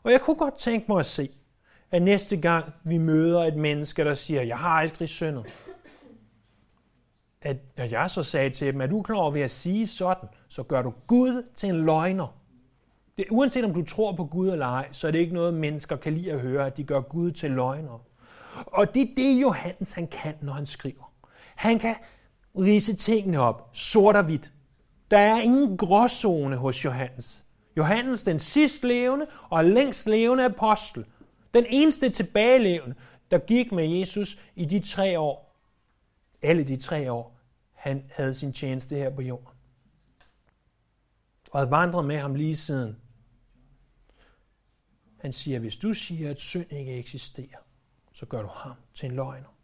Og 0.03 0.11
jeg 0.11 0.21
kunne 0.21 0.35
godt 0.35 0.57
tænke 0.57 0.85
mig 0.89 0.99
at 0.99 1.05
se, 1.05 1.29
at 1.91 2.01
næste 2.01 2.37
gang 2.37 2.73
vi 2.83 2.97
møder 2.97 3.43
et 3.43 3.55
menneske, 3.55 4.03
der 4.03 4.15
siger, 4.15 4.41
jeg 4.41 4.57
har 4.57 4.69
aldrig 4.69 5.09
syndet, 5.09 5.45
at, 7.41 7.57
at 7.77 7.91
jeg 7.91 8.09
så 8.09 8.23
sagde 8.23 8.49
til 8.49 8.73
dem, 8.73 8.81
at 8.81 8.89
du 8.89 8.99
er 8.99 9.03
klar 9.03 9.15
over 9.15 9.31
ved 9.31 9.41
at 9.41 9.51
sige 9.51 9.87
sådan, 9.87 10.29
så 10.47 10.63
gør 10.63 10.81
du 10.81 10.93
Gud 11.07 11.43
til 11.55 11.69
en 11.69 11.85
løgner. 11.85 12.39
Det, 13.17 13.25
uanset 13.31 13.65
om 13.65 13.73
du 13.73 13.85
tror 13.85 14.15
på 14.15 14.25
Gud 14.25 14.49
eller 14.49 14.65
ej, 14.65 14.87
så 14.91 15.07
er 15.07 15.11
det 15.11 15.19
ikke 15.19 15.33
noget, 15.33 15.53
mennesker 15.53 15.95
kan 15.95 16.13
lide 16.13 16.31
at 16.31 16.39
høre, 16.39 16.65
at 16.65 16.77
de 16.77 16.83
gør 16.83 17.01
Gud 17.01 17.31
til 17.31 17.51
løgner. 17.51 18.05
Og 18.65 18.93
det 18.93 19.01
er 19.01 19.15
det, 19.17 19.41
Johannes 19.41 19.93
han 19.93 20.07
kan, 20.07 20.35
når 20.41 20.53
han 20.53 20.65
skriver. 20.65 21.13
Han 21.55 21.79
kan 21.79 21.95
rise 22.55 22.95
tingene 22.95 23.39
op, 23.39 23.69
sort 23.73 24.15
og 24.15 24.23
hvidt. 24.23 24.53
Der 25.11 25.17
er 25.17 25.41
ingen 25.41 25.77
gråzone 25.77 26.55
hos 26.55 26.85
Johannes. 26.85 27.45
Johannes, 27.77 28.23
den 28.23 28.39
sidst 28.39 28.83
levende 28.83 29.27
og 29.49 29.65
længst 29.65 30.07
levende 30.07 30.45
apostel, 30.45 31.05
den 31.53 31.65
eneste 31.69 32.09
tilbagelevende, 32.09 32.95
der 33.31 33.37
gik 33.37 33.71
med 33.71 33.87
Jesus 33.87 34.41
i 34.55 34.65
de 34.65 34.79
tre 34.79 35.19
år, 35.19 35.55
alle 36.41 36.63
de 36.63 36.77
tre 36.77 37.11
år, 37.11 37.39
han 37.73 38.05
havde 38.15 38.33
sin 38.33 38.53
tjeneste 38.53 38.95
her 38.95 39.09
på 39.09 39.21
jorden. 39.21 39.57
Og 41.51 41.59
havde 41.59 41.71
vandret 41.71 42.05
med 42.05 42.17
ham 42.17 42.35
lige 42.35 42.55
siden. 42.55 42.97
Han 45.17 45.33
siger, 45.33 45.59
hvis 45.59 45.77
du 45.77 45.93
siger, 45.93 46.29
at 46.29 46.39
synd 46.39 46.71
ikke 46.71 46.97
eksisterer, 46.97 47.59
så 48.13 48.25
gør 48.25 48.41
du 48.41 48.47
ham 48.47 48.75
til 48.93 49.09
en 49.09 49.15
løgner. 49.15 49.58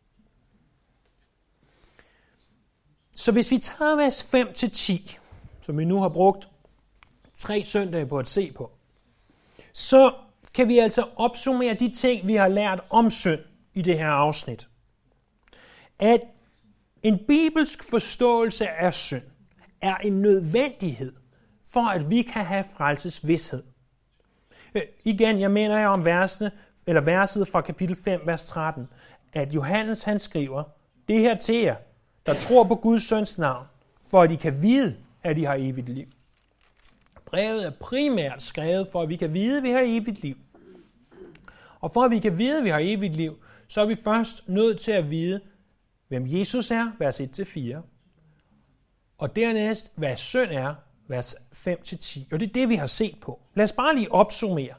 Så 3.15 3.31
hvis 3.31 3.51
vi 3.51 3.57
tager 3.57 3.95
vers 3.95 4.23
5-10, 4.23 5.17
som 5.61 5.77
vi 5.77 5.85
nu 5.85 6.01
har 6.01 6.09
brugt 6.09 6.47
tre 7.33 7.63
søndage 7.63 8.05
på 8.05 8.19
at 8.19 8.27
se 8.27 8.51
på, 8.51 8.71
så 9.73 10.13
kan 10.53 10.67
vi 10.67 10.79
altså 10.79 11.07
opsummere 11.15 11.73
de 11.73 11.91
ting, 11.91 12.27
vi 12.27 12.35
har 12.35 12.47
lært 12.47 12.83
om 12.89 13.09
synd 13.09 13.39
i 13.73 13.81
det 13.81 13.97
her 13.97 14.07
afsnit. 14.07 14.67
At 15.99 16.21
en 17.03 17.19
bibelsk 17.27 17.89
forståelse 17.89 18.69
af 18.69 18.93
synd 18.93 19.23
er 19.81 19.95
en 19.95 20.21
nødvendighed 20.21 21.13
for, 21.73 21.89
at 21.89 22.09
vi 22.09 22.21
kan 22.21 22.45
have 22.45 22.65
frelsesvidshed. 22.77 23.63
Øh, 24.75 24.81
igen, 25.03 25.39
jeg 25.39 25.51
mener 25.51 25.77
jeg 25.77 25.87
om 25.87 26.05
versene, 26.05 26.51
eller 26.87 27.01
verset 27.01 27.47
fra 27.47 27.61
kapitel 27.61 27.95
5, 28.03 28.21
vers 28.25 28.45
13, 28.45 28.87
at 29.33 29.55
Johannes 29.55 30.03
han 30.03 30.19
skriver, 30.19 30.63
det 31.07 31.19
her 31.19 31.37
til 31.37 31.55
jer, 31.55 31.75
der 32.25 32.33
tror 32.33 32.63
på 32.63 32.75
Guds 32.75 33.03
søns 33.03 33.37
navn, 33.37 33.65
for 34.09 34.21
at 34.21 34.31
I 34.31 34.35
kan 34.35 34.61
vide, 34.61 34.97
at 35.23 35.37
I 35.37 35.43
har 35.43 35.55
evigt 35.59 35.89
liv. 35.89 36.07
Brevet 37.25 37.65
er 37.65 37.71
primært 37.79 38.41
skrevet 38.41 38.87
for, 38.91 39.01
at 39.01 39.09
vi 39.09 39.15
kan 39.15 39.33
vide, 39.33 39.57
at 39.57 39.63
vi 39.63 39.69
har 39.69 39.81
evigt 39.85 40.21
liv. 40.21 40.37
Og 41.79 41.91
for 41.91 42.03
at 42.03 42.11
vi 42.11 42.19
kan 42.19 42.37
vide, 42.37 42.57
at 42.57 42.63
vi 42.63 42.69
har 42.69 42.79
evigt 42.81 43.15
liv, 43.15 43.37
så 43.67 43.81
er 43.81 43.85
vi 43.85 43.95
først 43.95 44.49
nødt 44.49 44.79
til 44.79 44.91
at 44.91 45.09
vide, 45.09 45.41
hvem 46.07 46.25
Jesus 46.27 46.71
er, 46.71 46.91
vers 46.99 47.21
1-4, 47.21 47.77
og 49.17 49.35
dernæst, 49.35 49.91
hvad 49.95 50.15
synd 50.15 50.51
er, 50.51 50.75
vers 51.07 51.35
5-10. 51.53 52.19
Og 52.31 52.39
det 52.39 52.49
er 52.49 52.53
det, 52.53 52.69
vi 52.69 52.75
har 52.75 52.87
set 52.87 53.17
på. 53.21 53.41
Lad 53.53 53.63
os 53.63 53.71
bare 53.71 53.95
lige 53.95 54.11
opsummere. 54.11 54.73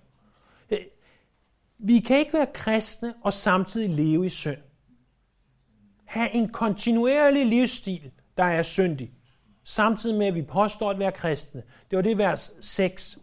Vi 1.79 1.99
kan 1.99 2.19
ikke 2.19 2.33
være 2.33 2.47
kristne 2.55 3.15
og 3.23 3.33
samtidig 3.33 3.91
leve 3.91 4.27
i 4.27 4.29
synd 4.29 4.59
have 6.07 6.35
en 6.35 6.49
kontinuerlig 6.49 7.47
livsstil, 7.47 8.11
der 8.37 8.45
er 8.45 8.63
syndig, 8.63 9.13
samtidig 9.65 10.17
med, 10.17 10.27
at 10.27 10.35
vi 10.35 10.43
påstår 10.43 10.91
at 10.91 10.99
være 10.99 11.13
kristne. 11.13 11.63
Det 11.91 11.97
var 11.97 12.03
det, 12.03 12.19
vers 12.19 12.53
6 12.61 13.19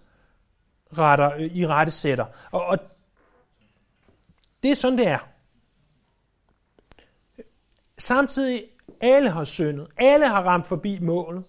retter, 0.98 1.34
øh, 1.34 1.42
i 1.42 1.68
rette 1.68 1.92
sætter. 1.92 2.26
Og, 2.52 2.66
og 2.66 2.80
det 4.64 4.72
er 4.72 4.76
sådan, 4.76 4.98
det 4.98 5.08
er. 5.08 5.28
Samtidig, 7.98 8.64
alle 9.02 9.30
har 9.30 9.44
syndet. 9.44 9.88
Alle 9.98 10.28
har 10.28 10.44
ramt 10.44 10.68
forbi 10.68 11.00
målet. 11.00 11.44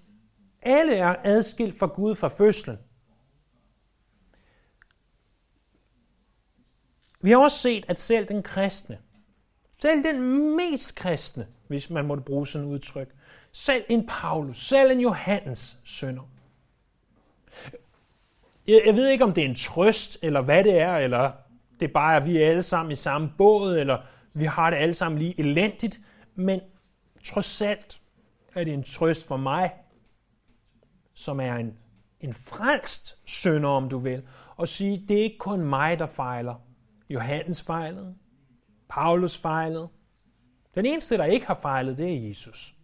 Alle 0.62 0.94
er 0.94 1.16
adskilt 1.24 1.78
fra 1.78 1.86
Gud 1.86 2.14
fra 2.14 2.28
fødslen. 2.28 2.78
Vi 7.20 7.30
har 7.30 7.38
også 7.38 7.58
set, 7.58 7.84
at 7.88 8.00
selv 8.00 8.28
den 8.28 8.42
kristne, 8.42 8.98
selv 9.82 10.04
den 10.04 10.20
mest 10.56 10.94
kristne, 10.94 11.46
hvis 11.68 11.90
man 11.90 12.04
måtte 12.04 12.22
bruge 12.22 12.46
sådan 12.46 12.68
et 12.68 12.72
udtryk, 12.72 13.08
selv 13.52 13.84
en 13.88 14.06
Paulus, 14.06 14.66
selv 14.66 14.90
en 14.90 15.00
Johannes 15.00 15.78
sønner. 15.84 16.22
Jeg, 18.66 18.82
jeg 18.86 18.94
ved 18.94 19.08
ikke, 19.08 19.24
om 19.24 19.32
det 19.32 19.44
er 19.44 19.48
en 19.48 19.54
trøst, 19.54 20.18
eller 20.22 20.40
hvad 20.40 20.64
det 20.64 20.78
er, 20.78 20.96
eller 20.96 21.32
det 21.80 21.88
er 21.88 21.92
bare, 21.92 22.16
at 22.16 22.24
vi 22.24 22.42
er 22.42 22.48
alle 22.48 22.62
sammen 22.62 22.92
i 22.92 22.96
samme 22.96 23.32
båd, 23.38 23.76
eller 23.76 23.98
vi 24.32 24.44
har 24.44 24.70
det 24.70 24.76
alle 24.76 24.94
sammen 24.94 25.18
lige 25.18 25.40
elendigt, 25.40 26.00
men 26.34 26.60
trods 27.24 27.60
alt 27.60 28.00
er 28.54 28.64
det 28.64 28.74
en 28.74 28.82
trøst 28.82 29.26
for 29.26 29.36
mig, 29.36 29.72
som 31.14 31.40
er 31.40 31.54
en, 31.54 31.78
en 32.20 32.34
frelst 32.34 33.18
sønder, 33.26 33.68
om 33.68 33.88
du 33.88 33.98
vil, 33.98 34.22
og 34.56 34.68
sige, 34.68 35.04
det 35.08 35.18
er 35.18 35.22
ikke 35.22 35.38
kun 35.38 35.60
mig, 35.60 35.98
der 35.98 36.06
fejler. 36.06 36.54
Johannes 37.10 37.62
fejlede, 37.62 38.14
Paulus 38.94 39.38
fejlede. 39.38 39.88
Den 40.74 40.86
eneste, 40.86 41.16
der 41.16 41.24
ikke 41.24 41.46
har 41.46 41.58
fejlet, 41.62 41.98
det 41.98 42.12
er 42.12 42.28
Jesus. 42.28 42.74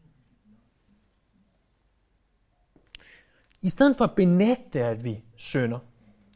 I 3.63 3.69
stedet 3.69 3.97
for 3.97 4.05
at 4.05 4.15
benægte, 4.17 4.85
at 4.85 5.05
vi 5.05 5.25
synder, 5.37 5.79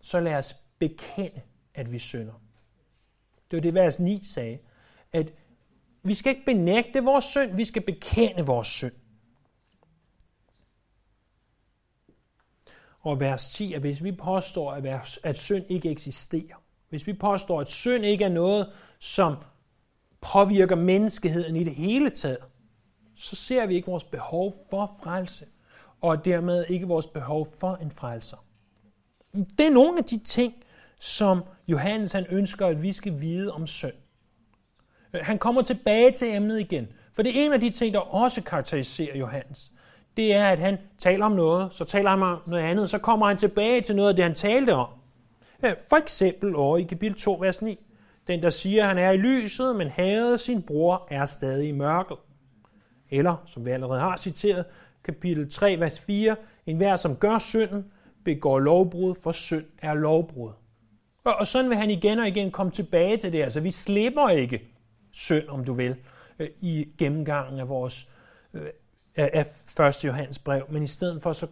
så 0.03 0.21
lad 0.21 0.35
os 0.35 0.55
bekende, 0.79 1.43
at 1.75 1.93
vi 1.93 1.99
synder. 1.99 2.33
Det 3.51 3.57
var 3.57 3.61
det, 3.61 3.75
vers 3.75 4.01
9 4.01 4.25
sagde, 4.25 4.59
at 5.13 5.33
vi 6.03 6.15
skal 6.15 6.31
ikke 6.31 6.47
benægte 6.47 7.05
vores 7.05 7.25
synd, 7.25 7.57
vi 7.57 7.65
skal 7.65 7.83
bekende 7.83 8.47
vores 8.47 8.69
synd. 8.69 8.95
Og 13.01 13.21
vers 13.21 13.53
10 13.53 13.73
at 13.73 13.81
hvis 13.81 14.05
vi 14.05 14.13
påstår, 14.13 14.73
at 15.25 15.39
synd 15.39 15.65
ikke 15.69 15.91
eksisterer, 15.91 16.63
hvis 16.89 17.07
vi 17.07 17.13
påstår, 17.13 17.61
at 17.61 17.69
synd 17.69 18.05
ikke 18.05 18.25
er 18.25 18.29
noget, 18.29 18.73
som 18.99 19.37
påvirker 20.33 20.77
menneskeheden 20.77 21.57
i 21.57 21.65
det 21.65 21.75
hele 21.75 22.11
taget, 22.11 22.39
så 23.17 23.37
ser 23.37 23.67
vi 23.67 23.75
ikke 23.75 23.87
vores 23.87 24.05
behov 24.05 24.53
for 24.71 24.91
frelse, 25.03 25.47
og 26.01 26.25
dermed 26.25 26.65
ikke 26.69 26.87
vores 26.87 27.07
behov 27.07 27.47
for 27.61 27.75
en 27.83 27.91
frelser. 27.91 28.37
Det 29.59 29.67
er 29.67 29.71
nogle 29.71 29.99
af 29.99 30.05
de 30.05 30.19
ting, 30.19 30.55
som 31.01 31.43
Johannes 31.69 32.13
han 32.13 32.27
ønsker, 32.31 32.67
at 32.67 32.83
vi 32.83 32.93
skal 32.93 33.21
vide 33.21 33.53
om 33.53 33.67
synd. 33.67 33.93
Han 35.15 35.39
kommer 35.39 35.63
tilbage 35.63 36.13
til 36.13 36.35
emnet 36.35 36.61
igen, 36.61 36.89
for 37.13 37.23
det 37.23 37.41
er 37.41 37.45
en 37.47 37.53
af 37.53 37.61
de 37.61 37.71
ting, 37.71 37.95
der 37.95 38.01
også 38.01 38.43
karakteriserer 38.43 39.19
Johannes. 39.19 39.73
Det 40.17 40.35
er, 40.35 40.49
at 40.49 40.59
han 40.59 40.79
taler 40.99 41.27
om 41.27 41.33
noget, 41.33 41.75
så 41.75 41.85
taler 41.85 42.11
han 42.11 42.23
om 42.23 42.39
noget 42.47 42.63
andet, 42.63 42.91
så 42.91 42.99
kommer 42.99 43.27
han 43.27 43.37
tilbage 43.37 43.81
til 43.81 43.97
noget 43.97 44.09
af 44.09 44.17
det, 44.17 44.25
han 44.25 44.35
talte 44.35 44.75
om. 44.75 44.89
For 45.61 45.97
eksempel 45.97 46.57
over 46.57 46.79
i 46.79 46.83
kapitel 46.83 47.19
2, 47.19 47.33
vers 47.41 47.63
9. 47.63 47.79
Den, 48.27 48.43
der 48.43 48.51
siger, 48.51 48.83
at 48.83 48.89
han 48.89 48.99
er 48.99 49.11
i 49.11 49.17
lyset, 49.17 49.77
men 49.77 49.89
hader 49.89 50.37
sin 50.37 50.63
bror, 50.63 51.09
er 51.11 51.27
stadig 51.27 51.69
i 51.69 51.73
mørket. 51.73 52.17
Eller, 53.11 53.37
som 53.47 53.67
vi 53.67 53.71
allerede 53.71 54.01
har 54.01 54.17
citeret, 54.17 54.65
kapitel 55.05 55.51
3, 55.51 55.81
vers 55.81 56.01
4. 56.01 56.37
En 56.67 56.77
hver, 56.77 56.97
som 56.97 57.17
gør 57.17 57.39
synden, 57.39 57.85
begår 58.25 58.59
lovbrud, 58.59 59.15
for 59.23 59.33
synd 59.33 59.65
er 59.83 59.95
lovbrud. 59.95 60.53
Og 61.25 61.47
sådan 61.47 61.71
vil 61.71 61.79
han 61.79 61.91
igen 61.91 62.19
og 62.19 62.29
igen 62.29 62.51
komme 62.51 62.73
tilbage 62.73 63.17
til 63.17 63.33
det. 63.33 63.43
Altså, 63.43 63.61
vi 63.61 63.71
slipper 63.71 64.29
ikke 64.29 64.63
synd, 65.13 65.49
om 65.49 65.65
du 65.65 65.73
vil, 65.73 65.97
øh, 66.39 66.49
i 66.61 66.89
gennemgangen 66.99 67.61
af 67.61 67.69
vores 67.69 68.09
øh, 68.55 68.67
af 69.17 69.47
1. 69.81 70.05
Johannes 70.05 70.39
brev, 70.39 70.65
men 70.71 70.83
i 70.83 70.87
stedet 70.87 71.23
for 71.23 71.33
så 71.33 71.47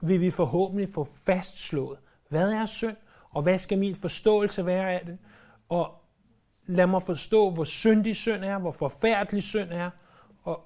vil 0.00 0.20
vi 0.20 0.30
forhåbentlig 0.30 0.88
få 0.88 1.08
fastslået, 1.26 1.98
hvad 2.28 2.52
er 2.52 2.66
synd, 2.66 2.96
og 3.30 3.42
hvad 3.42 3.58
skal 3.58 3.78
min 3.78 3.94
forståelse 3.94 4.66
være 4.66 4.92
af 4.92 5.06
det, 5.06 5.18
og 5.72 6.04
lad 6.66 6.86
mig 6.86 7.02
forstå, 7.02 7.50
hvor 7.50 7.64
syndig 7.64 8.16
synd 8.16 8.44
er, 8.44 8.58
hvor 8.58 8.72
forfærdelig 8.72 9.42
synd 9.42 9.68
er, 9.70 9.90
og 10.42 10.64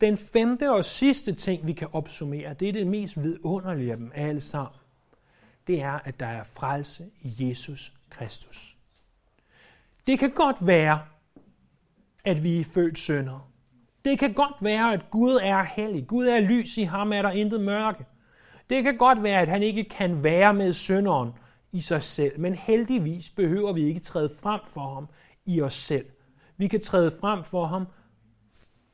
den 0.00 0.16
femte 0.16 0.70
og 0.70 0.84
sidste 0.84 1.34
ting, 1.34 1.66
vi 1.66 1.72
kan 1.72 1.88
opsummere, 1.92 2.54
det 2.54 2.68
er 2.68 2.72
det 2.72 2.86
mest 2.86 3.22
vidunderlige 3.22 3.90
af 3.90 3.96
dem 3.96 4.12
alle 4.14 4.40
sammen, 4.40 4.80
det 5.66 5.82
er, 5.82 5.92
at 5.92 6.20
der 6.20 6.26
er 6.26 6.44
frelse 6.44 7.10
i 7.22 7.48
Jesus 7.48 7.92
Kristus. 8.10 8.76
Det 10.06 10.18
kan 10.18 10.30
godt 10.30 10.66
være, 10.66 11.00
at 12.24 12.42
vi 12.42 12.60
er 12.60 12.64
født 12.64 12.98
syndere. 12.98 13.42
Det 14.04 14.18
kan 14.18 14.32
godt 14.32 14.56
være, 14.60 14.92
at 14.92 15.10
Gud 15.10 15.38
er 15.42 15.62
hellig. 15.62 16.06
Gud 16.06 16.26
er 16.26 16.40
lys 16.40 16.76
i 16.76 16.82
ham, 16.82 17.12
er 17.12 17.22
der 17.22 17.30
intet 17.30 17.60
mørke. 17.60 18.04
Det 18.70 18.84
kan 18.84 18.96
godt 18.96 19.22
være, 19.22 19.40
at 19.40 19.48
han 19.48 19.62
ikke 19.62 19.84
kan 19.84 20.22
være 20.22 20.54
med 20.54 20.72
synderen 20.72 21.32
i 21.76 21.80
sig 21.80 22.02
selv, 22.02 22.40
men 22.40 22.54
heldigvis 22.54 23.30
behøver 23.30 23.72
vi 23.72 23.82
ikke 23.82 24.00
træde 24.00 24.30
frem 24.42 24.60
for 24.64 24.94
ham 24.94 25.08
i 25.46 25.60
os 25.60 25.74
selv. 25.74 26.06
Vi 26.56 26.68
kan 26.68 26.80
træde 26.80 27.16
frem 27.20 27.44
for 27.44 27.66
ham 27.66 27.86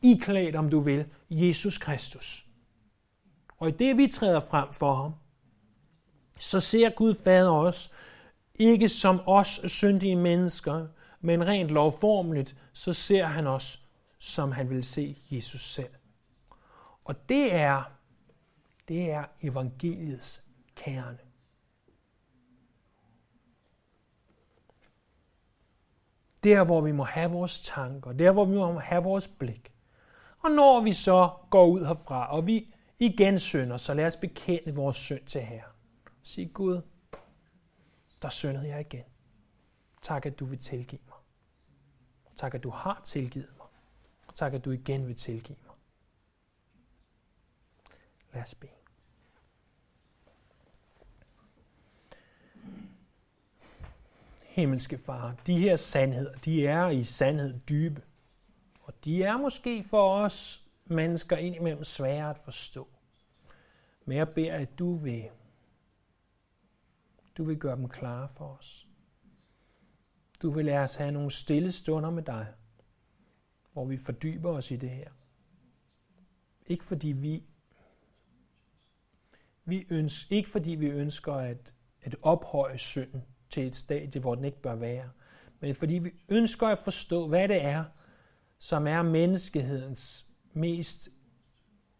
iklædt, 0.03 0.57
om 0.57 0.71
du 0.71 0.81
vil, 0.81 1.07
Jesus 1.31 1.79
Kristus. 1.79 2.47
Og 3.59 3.69
i 3.69 3.73
det, 3.73 3.97
vi 3.97 4.07
træder 4.07 4.41
frem 4.41 4.73
for 4.73 4.95
ham, 4.95 5.13
så 6.39 6.61
ser 6.61 6.91
Gud 6.91 7.15
Fader 7.25 7.51
os 7.51 7.91
ikke 8.55 8.89
som 8.89 9.21
os 9.27 9.61
syndige 9.67 10.17
mennesker, 10.17 10.87
men 11.21 11.47
rent 11.47 11.71
lovformeligt, 11.71 12.57
så 12.73 12.93
ser 12.93 13.25
han 13.25 13.47
os, 13.47 13.87
som 14.19 14.53
han 14.53 14.71
vil 14.71 14.85
se 14.85 15.19
Jesus 15.31 15.73
selv. 15.73 15.91
Og 17.05 17.29
det 17.29 17.55
er, 17.55 17.83
det 18.89 19.11
er 19.11 19.25
evangeliets 19.43 20.45
kerne. 20.77 21.32
Der, 26.45 26.65
hvor 26.65 26.81
vi 26.81 26.93
må 26.93 27.05
have 27.05 27.31
vores 27.31 27.61
tanker, 27.61 28.13
der, 28.13 28.33
hvor 28.33 28.45
vi 28.45 28.55
må 28.55 28.79
have 28.79 29.03
vores 29.03 29.29
blik. 29.29 29.73
Og 30.39 30.51
når 30.51 30.81
vi 30.81 30.93
så 30.93 31.31
går 31.51 31.67
ud 31.67 31.87
herfra, 31.87 32.33
og 32.37 32.47
vi 32.47 32.75
igen 32.99 33.39
synder, 33.39 33.77
så 33.77 33.95
lad 33.95 34.07
os 34.07 34.17
bekende 34.17 34.75
vores 34.75 34.97
synd 34.97 35.25
til 35.27 35.41
Herren. 35.41 35.73
Sig 36.23 36.51
Gud, 36.53 36.81
der 38.23 38.29
syndede 38.29 38.69
jeg 38.69 38.81
igen. 38.81 39.05
Tak, 40.03 40.27
at 40.27 40.39
du 40.39 40.45
vil 40.45 40.59
tilgive 40.59 41.01
mig. 41.09 41.19
Tak, 42.37 42.55
at 42.55 42.63
du 42.63 42.71
har 42.71 43.01
tilgivet 43.05 43.55
mig. 43.59 43.67
Og 44.27 44.35
tak, 44.35 44.55
at 44.55 44.65
du 44.65 44.71
igen 44.71 45.07
vil 45.07 45.17
tilgive 45.17 45.59
mig. 45.67 45.75
Lad 48.35 48.43
os 48.43 48.55
bede. 48.55 48.82
Himmelske 54.53 54.99
Far, 54.99 55.37
de 55.47 55.59
her 55.59 55.77
sandheder, 55.77 56.33
de 56.33 56.67
er 56.67 56.89
i 56.89 57.05
sandhed 57.05 57.61
dybe. 57.69 58.03
Og 58.81 59.05
de 59.05 59.23
er 59.23 59.37
måske 59.37 59.85
for 59.85 60.15
os 60.15 60.65
mennesker 60.85 61.37
indimellem 61.37 61.85
svære 61.85 62.31
at 62.31 62.39
forstå. 62.39 62.89
Men 64.05 64.19
jeg 64.19 64.29
beder, 64.29 64.55
at 64.55 64.79
du 64.79 64.95
vil, 64.95 65.25
du 67.37 67.45
vil 67.45 67.59
gøre 67.59 67.77
dem 67.77 67.89
klare 67.89 68.29
for 68.29 68.57
os. 68.59 68.89
Du 70.43 70.51
vil 70.51 70.65
lade 70.65 70.79
os 70.79 70.95
have 70.95 71.13
nogle 71.13 71.31
stille 71.31 71.73
stunder 71.73 72.11
med 72.11 72.23
dig, 72.23 72.47
hvor 73.73 73.85
vi 73.85 73.97
fordyber 73.97 74.51
os 74.51 74.71
i 74.71 74.77
det 74.77 74.91
her. 74.91 75.11
Ikke 76.67 76.85
fordi 76.85 77.13
vi, 77.13 77.43
vi 79.65 79.87
ønsker, 79.91 80.37
ikke 80.37 80.49
fordi 80.49 80.71
vi 80.71 80.87
ønsker 80.87 81.35
at, 81.35 81.75
at 82.03 82.17
ophøje 82.23 82.79
synden 82.79 83.23
til 83.53 83.67
et 83.67 83.77
stadie, 83.77 84.21
hvor 84.21 84.35
den 84.35 84.45
ikke 84.45 84.63
bør 84.63 84.75
være, 84.75 85.11
men 85.61 85.75
fordi 85.75 85.95
vi 85.95 86.11
ønsker 86.29 86.67
at 86.67 86.79
forstå, 86.79 87.29
hvad 87.29 87.49
det 87.49 87.65
er, 87.65 87.85
som 88.59 88.87
er 88.87 89.03
menneskehedens 89.03 90.27
mest 90.53 91.09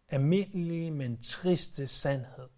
almindelige, 0.09 0.91
men 0.91 1.21
triste 1.21 1.87
sandhed. 1.87 2.49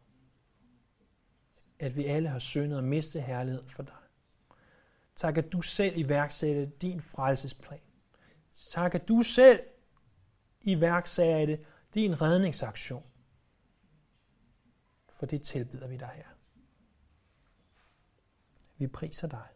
At 1.79 1.95
vi 1.95 2.05
alle 2.05 2.29
har 2.29 2.39
syndet 2.39 2.77
og 2.77 2.83
mistet 2.83 3.23
herlighed 3.23 3.63
for 3.67 3.83
dig. 3.83 3.93
Tak, 5.15 5.37
at 5.37 5.53
du 5.53 5.61
selv 5.61 5.97
iværksætter 5.97 6.65
din 6.65 7.01
frelsesplan. 7.01 7.79
Tak, 8.55 8.95
at 8.95 9.07
du 9.07 9.21
selv 9.21 9.59
iværksatte 10.61 11.65
din 11.93 12.21
redningsaktion. 12.21 13.03
For 15.09 15.25
det 15.25 15.41
tilbyder 15.41 15.87
vi 15.87 15.97
dig 15.97 16.11
her. 16.15 16.34
Vi 18.77 18.87
priser 18.87 19.27
dig. 19.27 19.47